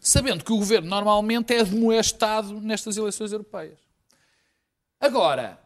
[0.00, 3.78] sabendo que o governo normalmente é demoestado nestas eleições europeias.
[4.98, 5.58] Agora,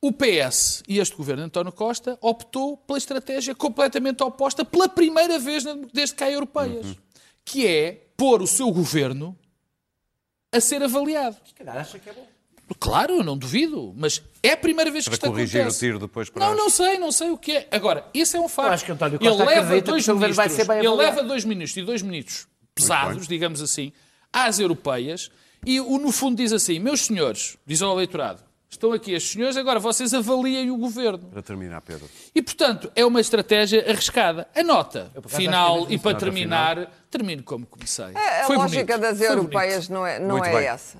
[0.00, 5.38] o PS e este governo de António Costa optou pela estratégia completamente oposta pela primeira
[5.40, 6.96] vez desde que há europeias,
[7.44, 9.36] que é pôr o seu governo
[10.52, 11.36] a ser avaliado.
[11.44, 12.37] Se calhar acha que é bom.
[12.78, 15.76] Claro, eu não duvido, mas é a primeira vez que Para isto corrigir acontece.
[15.76, 17.68] o tiro depois para Não, não sei, não sei o que é.
[17.70, 18.68] Agora, isso é um facto.
[18.68, 20.72] Eu acho que António ele Costa leva acredita dois que o governo vai ministros, ser
[20.72, 21.16] bem ele avaliado.
[21.16, 23.92] leva dois ministros e dois ministros pesados, digamos assim,
[24.32, 25.30] às europeias,
[25.66, 29.56] e o, no fundo diz assim, meus senhores, diz ao eleitorado, Estão aqui estes senhores,
[29.56, 31.20] agora vocês avaliem o governo.
[31.30, 32.06] Para terminar, Pedro.
[32.34, 34.46] E, portanto, é uma estratégia arriscada.
[34.54, 38.12] A nota acaso, final, é e para terminar, termino como comecei.
[38.14, 40.66] É, a Foi lógica bonito, das europeias não é, não Muito é bem.
[40.66, 40.98] essa.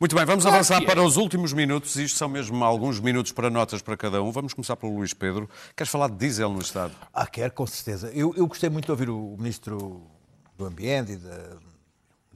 [0.00, 0.86] Muito bem, vamos Claro avançar é.
[0.86, 1.96] para os últimos minutos.
[1.96, 4.30] Isto são mesmo alguns minutos para notas para cada um.
[4.30, 5.50] Vamos começar pelo Luís Pedro.
[5.74, 6.92] Queres falar de diesel no Estado?
[7.12, 8.08] Ah, quer, com certeza.
[8.14, 10.06] Eu, eu gostei muito de ouvir o Ministro
[10.56, 11.56] do Ambiente e da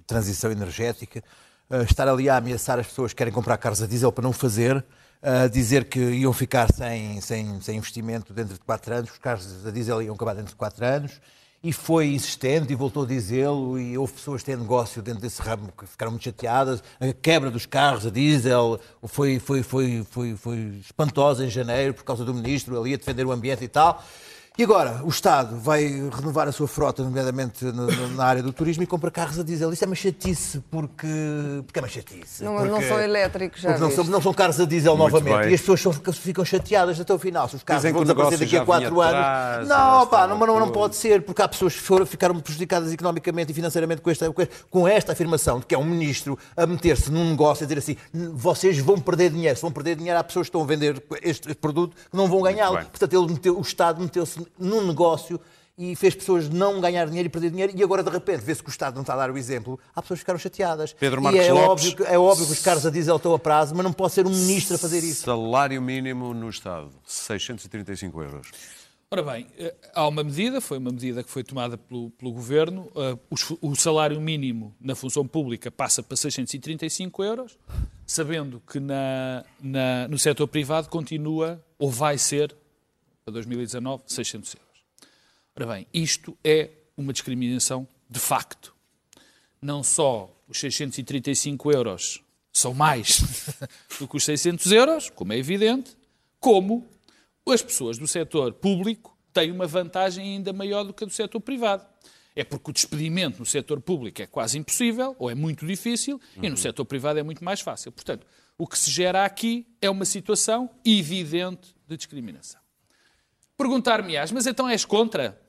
[0.09, 1.23] Transição Energética
[1.71, 4.33] eh, estar ali a ameaçar as pessoas que querem comprar carros a diesel para não
[4.33, 4.85] fazer,
[5.23, 9.23] a dizer que iam ficar sem, sem, sem investimento dentro de 4 anos, que os
[9.23, 11.21] carros a diesel iam acabar dentro de 4 anos.
[11.65, 15.41] E foi insistente e voltou a dizê-lo, e houve pessoas que têm negócio dentro desse
[15.41, 16.83] ramo que ficaram muito chateadas.
[16.99, 22.03] A quebra dos carros a diesel foi, foi, foi, foi, foi espantosa em janeiro por
[22.03, 24.03] causa do ministro ali a defender o ambiente e tal.
[24.59, 25.83] E agora, o Estado vai
[26.15, 29.43] renovar a sua frota, nomeadamente no- no- na área do turismo, e compra carros a
[29.43, 29.73] diesel.
[29.73, 31.07] Isso é uma chatice, porque,
[31.67, 32.45] porque é uma chatice.
[32.45, 35.43] Não, porque, não são elétricos, já não são, não são carros a diesel Muito novamente.
[35.45, 35.51] bem.
[35.53, 37.49] E as pessoas são- ficam chateadas até o final.
[37.49, 39.17] Se os carros Dizem que vão desaparecer daqui a já 4 vinha anos.
[39.17, 42.93] atrás, não, pá, não, não, não pode ser, porque há pessoas que foram, ficaram prejudicadas
[42.93, 44.31] economicamente e financeiramente com esta,
[44.71, 47.97] com esta afirmação de que é um ministro a meter-se num negócio e dizer assim:
[48.35, 49.57] vocês vão perder dinheiro.
[49.57, 52.29] Se vão perder dinheiro, há pessoas que estão a vender este, este produto que não
[52.29, 52.77] vão ganhá-lo.
[52.77, 55.41] Portanto, ele meteu, o Estado meteu-se num negócio
[55.79, 58.69] e fez pessoas não ganhar dinheiro e perder dinheiro, e agora de repente vê-se que
[58.69, 60.93] o Estado não está a dar o exemplo, há pessoas que ficaram chateadas.
[60.93, 61.69] Pedro e Marcos é Lopes.
[61.71, 64.13] óbvio, que, é óbvio que os carros a diesel estão a prazo, mas não pode
[64.13, 65.23] ser um ministro a fazer isso.
[65.25, 68.51] Salário mínimo no Estado, 635 euros.
[69.11, 72.91] Ora bem, eh, há uma medida, foi uma medida que foi tomada pelo, pelo Governo,
[72.97, 73.17] eh,
[73.61, 77.59] o salário mínimo na função pública passa para 635 euros,
[78.07, 82.55] sabendo que na, na- no setor privado continua, ou vai ser,
[83.25, 84.85] para 2019, 600 euros.
[85.55, 88.75] Ora bem, isto é uma discriminação de facto.
[89.61, 93.21] Não só os 635 euros são mais
[93.99, 95.97] do que os 600 euros, como é evidente,
[96.39, 96.87] como
[97.49, 101.41] as pessoas do setor público têm uma vantagem ainda maior do que a do setor
[101.41, 101.85] privado.
[102.35, 106.49] É porque o despedimento no setor público é quase impossível, ou é muito difícil, e
[106.49, 107.93] no setor privado é muito mais fácil.
[107.93, 112.62] Portanto, o que se gera aqui é uma situação evidente de discriminação.
[113.57, 115.41] Perguntar-me-ás, mas então és contra?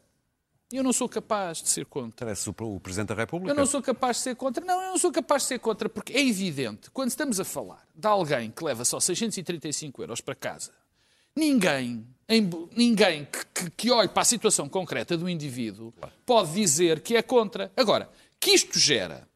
[0.72, 2.26] Eu não sou capaz de ser contra.
[2.26, 3.51] Parece o, o Presidente da República.
[3.51, 4.66] Eu não sou capaz de ser contra.
[4.66, 7.86] Não, eu não sou capaz de ser contra, porque é evidente, quando estamos a falar
[7.93, 10.72] de alguém que leva só 635 euros para casa,
[11.36, 15.93] ninguém, em- ninguém que, que, que olhe para a situação concreta do indivíduo
[16.26, 17.72] pode dizer que é contra.
[17.78, 19.28] Agora, que isto gera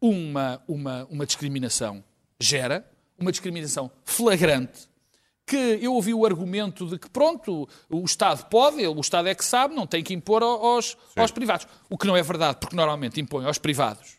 [0.00, 2.04] uma, uma, uma discriminação,
[2.38, 2.86] gera
[3.18, 4.88] uma discriminação flagrante,
[5.46, 9.44] que eu ouvi o argumento de que, pronto, o Estado pode, o Estado é que
[9.44, 11.66] sabe, não tem que impor ao- aos, aos privados.
[11.90, 14.16] O que não é verdade, porque normalmente impõe aos privados.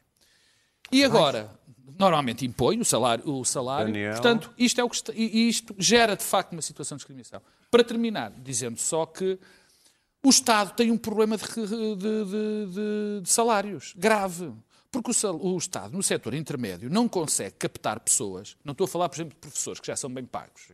[0.91, 1.49] E agora,
[1.97, 4.11] normalmente impõe o salário, o salário Daniel.
[4.13, 7.41] portanto, isto, é o que está- isto gera de facto uma situação de discriminação.
[7.71, 9.39] Para terminar, dizendo só que
[10.23, 14.51] o Estado tem um problema de, de- de- de- salários grave.
[14.91, 18.55] Porque o, sal- o Estado, no setor intermédio, não consegue captar pessoas.
[18.63, 20.67] Não estou a falar, por exemplo, de professores que já são bem pagos.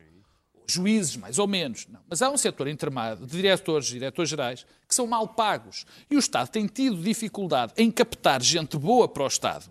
[0.72, 1.88] Juízes, mais ou menos.
[1.88, 2.00] Não.
[2.08, 5.86] Mas há um setor intermédio de diretores e diretores gerais que são mal pagos.
[6.10, 9.70] E o Estado tem tido dificuldade em captar gente boa para o Estado.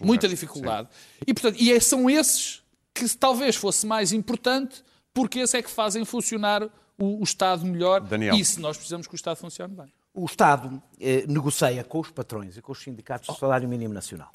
[0.00, 0.88] Muita dificuldade.
[1.26, 2.62] E, portanto, e é- são esses
[2.94, 4.82] que talvez fosse mais importante,
[5.14, 6.62] porque esses é que fazem funcionar
[6.98, 8.00] o, o Estado melhor.
[8.00, 8.34] Daniel.
[8.34, 9.92] E se nós precisamos que o Estado funcione bem.
[10.12, 14.30] O Estado eh, negocia com os patrões e com os sindicatos o salário mínimo nacional.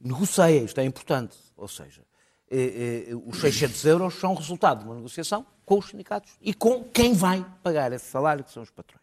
[0.00, 1.36] Negocia, isto é importante.
[1.56, 2.02] Ou seja,
[2.50, 6.84] eh, eh, os 600 euros são resultado de uma negociação com os sindicatos e com
[6.84, 9.02] quem vai pagar esse salário, que são os patrões.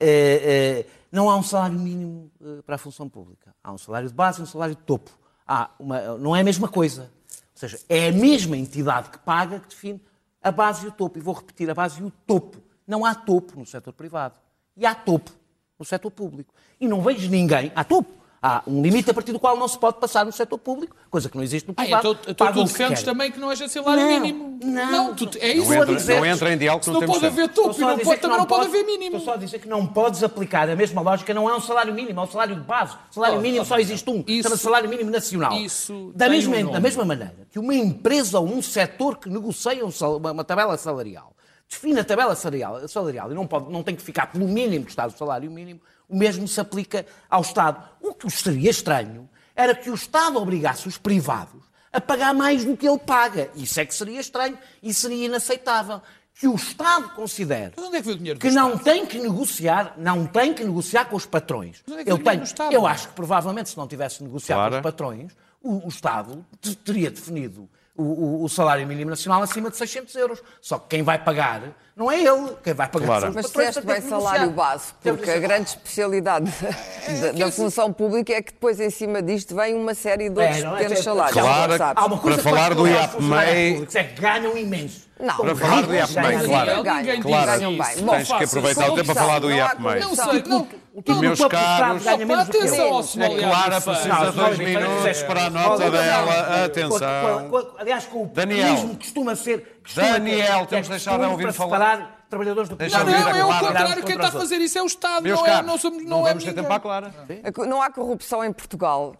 [0.00, 3.54] Eh, eh, não há um salário mínimo eh, para a função pública.
[3.62, 5.10] Há um salário de base e um salário de topo.
[5.46, 7.10] Há uma- não é a mesma coisa.
[7.30, 10.00] Ou seja, é a mesma entidade que paga que define
[10.42, 11.18] a base e o topo.
[11.18, 12.58] E vou repetir, a base e o topo.
[12.86, 14.34] Não há topo no setor privado.
[14.76, 15.32] E há topo
[15.78, 16.54] no setor público.
[16.80, 17.72] E não vejo ninguém.
[17.74, 18.12] Há topo.
[18.40, 21.28] Há um limite a partir do qual não se pode passar no setor público, coisa
[21.28, 22.08] que não existe no Ah, privado.
[22.12, 24.60] então, então Pagam tu que defendes também que não haja salário Não, mínimo.
[24.62, 25.12] não.
[25.14, 27.40] tu, é isso Não entra, não entra em diálogo, não não temos pode tempo.
[27.42, 29.16] haver topo e não pode, também não pode haver mínimo.
[29.16, 31.92] Estou só a dizer que não podes aplicar a mesma lógica, não é um salário
[31.92, 32.96] mínimo, é um salário de base.
[33.10, 35.52] Salário Oh, mínimo só existe um, isso- chama-se salário mínimo nacional.
[35.54, 39.84] isso da mesma, um da mesma maneira que uma empresa ou um setor que negocia
[39.84, 41.34] um sal- uma, uma tabela salarial,
[41.68, 44.90] define a tabela salarial, salarial e não, pode, não tem que ficar pelo mínimo que
[44.92, 47.82] está o salário mínimo, o mesmo se aplica ao Estado.
[48.00, 52.76] O que seria estranho era que o Estado obrigasse os privados a pagar mais do
[52.76, 53.50] que ele paga.
[53.54, 56.00] Isso é que seria estranho e seria inaceitável.
[56.40, 58.84] Que o Estado considere Mas onde é que que não Estado?
[58.84, 61.82] tem que negociar, não tem que negociar com os patrões.
[61.84, 62.72] Mas onde é que Eu, tenho, do Estado?
[62.72, 64.70] eu acho que provavelmente se não tivesse negociado Clara.
[64.70, 67.68] com os patrões, o, o Estado te- teria definido
[67.98, 70.42] o, o- o salário mínimo nacional acima de 600 euros.
[70.60, 71.62] Só que quem vai pagar
[71.96, 72.52] não é ele.
[72.62, 73.20] Quem vai pagar Claro.
[73.22, 76.48] são os Mas disseste bem salário base, porque a de- grande especialidade
[77.20, 80.58] da, da função pública é que depois em cima disto vem uma série de outros
[80.58, 80.78] É, não é?
[80.78, 81.40] pequenos É- salários.
[81.42, 82.02] Claro, sabes?
[82.02, 85.08] Há uma coisa Para que falar do IAPMEI, é que ganham imenso.
[85.18, 86.82] Não, Para falar do IAPMEI, ganham, claro.
[86.84, 87.46] ganham, Ninguém Claro.
[87.50, 88.04] ganham bem.
[88.04, 90.00] Bom, Tens que aproveitar o tempo para falar do IAPMEI.
[90.00, 90.68] Não sei, não.
[91.06, 94.30] O Meus próprio caros, Estado ganha menos que Atenção ao senhor A Clara Leandro precisa
[94.30, 96.56] de dois Não, minutos não, para a não, nota não, dela.
[96.58, 96.64] não.
[96.64, 97.74] Atenção.
[97.78, 99.80] Aliás, com o populismo que costuma ser.
[99.94, 102.24] Daniel, ter- temos de deixar de ouvir falar.
[102.28, 103.66] trabalhadores do Não, não, é o Clara.
[103.66, 104.04] contrário.
[104.04, 106.10] Quem está a fazer isso é o Estado, Meus não, é, caros, não somos não
[106.10, 106.64] não é vamos ter ninguém.
[106.64, 107.66] tempo para a Clara.
[107.68, 109.14] Não há corrupção em Portugal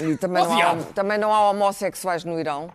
[0.00, 2.70] e também não, há, também não há homossexuais no Irão.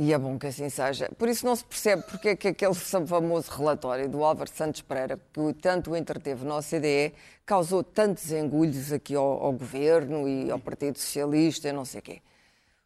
[0.00, 1.10] E é bom que assim seja.
[1.18, 2.72] Por isso não se percebe porque é que aquele
[3.04, 7.12] famoso relatório do Álvaro Santos Pereira, que tanto entreteve na OCDE,
[7.44, 12.02] causou tantos engulhos aqui ao, ao governo e ao Partido Socialista e não sei o
[12.02, 12.22] quê.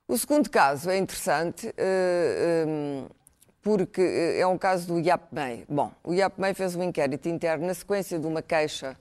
[0.09, 3.05] O segundo caso é interessante eh, eh,
[3.61, 5.67] porque eh, é um caso do IAPMEI.
[5.69, 8.97] Bom, o IAPMEI fez um inquérito interno na sequência de uma queixa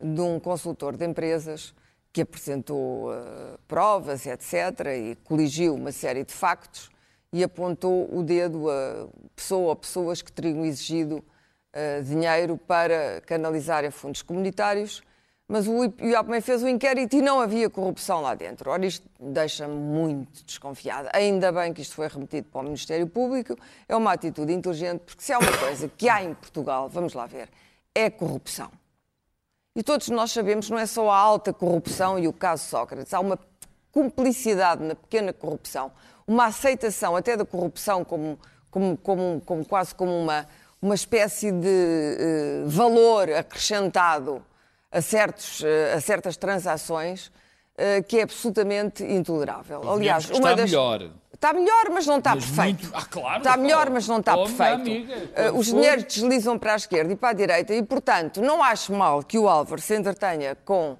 [0.00, 1.74] de um consultor de empresas
[2.12, 6.88] que apresentou eh, provas, etc., e coligiu uma série de factos
[7.32, 11.22] e apontou o dedo a pessoa ou pessoas que teriam exigido
[11.72, 15.02] eh, dinheiro para canalizar a fundos comunitários,
[15.46, 18.70] mas o IAPMEI fez o inquérito e não havia corrupção lá dentro.
[18.70, 21.10] Ora, isto deixa-me muito desconfiada.
[21.14, 23.56] Ainda bem que isto foi remetido para o Ministério Público,
[23.88, 27.26] é uma atitude inteligente, porque se há uma coisa que há em Portugal, vamos lá
[27.26, 27.48] ver,
[27.94, 28.70] é corrupção.
[29.76, 33.20] E todos nós sabemos não é só a alta corrupção e o caso Sócrates, há
[33.20, 33.38] uma
[33.98, 35.90] cumplicidade na pequena corrupção,
[36.26, 38.38] uma aceitação até da corrupção como,
[38.70, 40.46] como, como, como quase como uma,
[40.80, 44.40] uma espécie de eh, valor acrescentado
[44.92, 47.32] a, certos, eh, a certas transações
[47.76, 49.90] eh, que é absolutamente intolerável.
[49.90, 51.10] Aliás, que está melhor.
[51.34, 52.82] Está melhor, mas não está Mas perfeito.
[52.84, 53.38] muito- Ah, claro.
[53.38, 54.74] Está melhor, mas não está Oh, perfeito.
[54.74, 58.62] amiga, quando os dinheiros deslizam para a esquerda e para a direita e, portanto, não
[58.62, 60.96] acho mal que o Álvaro se entretenha com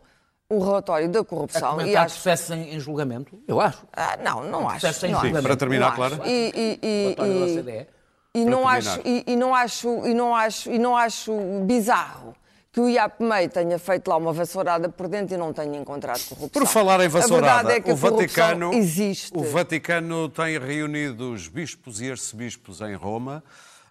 [0.51, 1.72] o relatório da corrupção.
[1.80, 2.53] e comentar acho...
[2.55, 3.38] em, em julgamento?
[3.46, 3.86] Eu acho.
[3.92, 4.86] Ah, não, não acho.
[5.07, 5.42] Em não acho.
[5.42, 6.22] para terminar, acho.
[6.24, 7.86] E, e, e, e-
[8.34, 11.32] e não acho e, e não acho e não acho e não acho
[11.64, 12.34] bizarro
[12.70, 16.49] que o IAPMEI tenha feito lá uma vassourada por dentro e não tenha encontrado corrupção.
[16.62, 19.32] Por falar em vassourada, é que o Vaticano, existe.
[19.36, 23.42] o Vaticano tem reunido os bispos e arcebispos em Roma.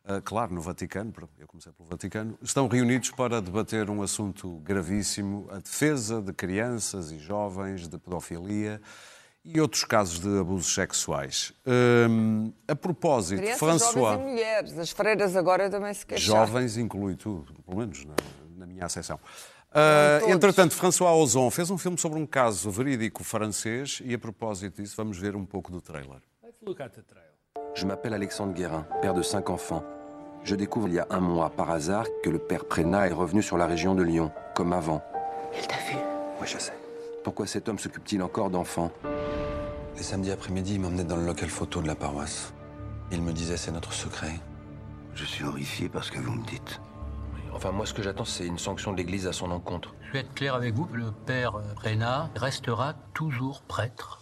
[0.09, 5.49] Ah, claro, no Vaticano, eu comecei pelo Vaticano, estão reunidos para debater um assunto gravíssimo,
[5.51, 8.81] a defesa de crianças e jovens de pedofilia
[9.43, 11.51] e outros casos de abusos sexuais.
[12.09, 14.13] Hum, a propósito, Crianças, François...
[14.13, 14.79] jovens e mulheres.
[14.79, 16.45] As freiras agora também se queixaram.
[16.45, 18.15] Jovens inclui tudo, pelo menos na,
[18.55, 19.19] na minha acessão.
[19.73, 20.33] Ah, todos.
[20.33, 24.95] entretanto, François Ozon fez um filme sobre um caso verídico francês e, a propósito disso,
[24.95, 26.21] vamos ver um pouco do trailer.
[27.75, 29.96] Je m'appelle Alexandre Guérin, père de cinq enfants.
[30.47, 33.43] Je découvre il y a un mois, par hasard, que le père Prénat est revenu
[33.43, 35.03] sur la région de Lyon, comme avant.
[35.53, 35.97] Elle t'a vu
[36.39, 36.71] Oui, je sais.
[37.25, 38.89] Pourquoi cet homme s'occupe-t-il encore d'enfants?
[39.97, 42.53] Les samedis après-midi, il m'emmenait dans le local photo de la paroisse.
[43.11, 44.35] Il me disait c'est notre secret.
[45.15, 46.79] Je suis horrifié par ce que vous me dites.
[47.53, 49.95] Enfin, moi, ce que j'attends, c'est une sanction de l'Église à son encontre.
[50.07, 54.21] Je vais être clair avec vous, le père Prénat restera toujours prêtre.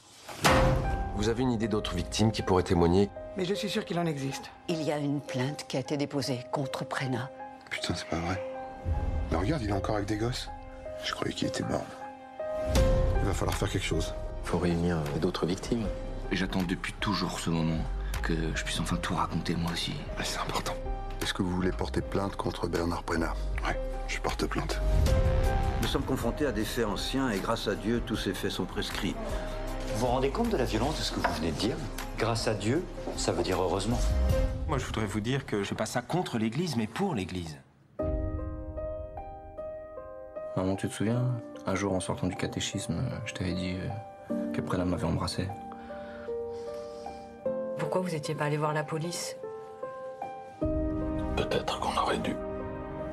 [1.18, 3.12] Vous avez une idée d'autres victimes qui pourraient témoigner?
[3.38, 4.50] Mais je suis sûr qu'il en existe.
[4.70, 7.30] Il y a une plainte qui a été déposée contre Prena.
[7.70, 8.42] Putain, c'est pas vrai.
[9.30, 10.50] Mais regarde, il est encore avec des gosses.
[11.04, 11.86] Je croyais qu'il était mort.
[13.20, 14.14] Il va falloir faire quelque chose.
[14.46, 15.86] Faut réunir euh, d'autres victimes.
[16.32, 17.84] J'attends depuis toujours ce moment,
[18.22, 19.94] que je puisse enfin tout raconter moi aussi.
[20.18, 20.76] Ah, c'est important.
[21.22, 23.34] Est-ce que vous voulez porter plainte contre Bernard Prenat
[23.66, 23.78] Ouais,
[24.08, 24.80] je porte plainte.
[25.82, 28.66] Nous sommes confrontés à des faits anciens et grâce à Dieu, tous ces faits sont
[28.66, 29.16] prescrits.
[29.96, 31.78] Vous vous rendez compte de la violence de ce que vous venez de dire?
[32.18, 32.84] Grâce à Dieu,
[33.16, 33.98] ça veut dire heureusement.
[34.68, 37.58] Moi, je voudrais vous dire que je fais pas ça contre l'Église, mais pour l'Église.
[40.58, 41.24] Maman, tu te souviens?
[41.66, 43.78] Un jour, en sortant du catéchisme, je t'avais dit
[44.30, 45.48] euh, que Prénat m'avait embrassé.
[47.78, 49.38] Pourquoi vous étiez pas allé voir la police?
[51.38, 52.36] Peut-être qu'on aurait dû.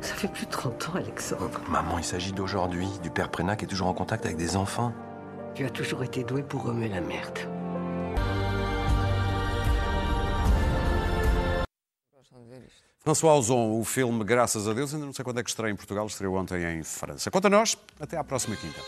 [0.01, 1.61] Ça fait plus de 30 ans, Alexandre.
[1.69, 4.93] Maman, il s'agit d'aujourd'hui, du père Prénat qui est toujours en contact avec des enfants.
[5.55, 7.39] Tu as toujours été doué pour remuer la merde.
[13.01, 15.77] François Ozon, o filme Graças a Deus, ainda não sei quando é que estreia em
[15.77, 17.31] Portugal, estreou ontem em França.
[17.31, 18.81] Quanto a nós, até à próxima quinta.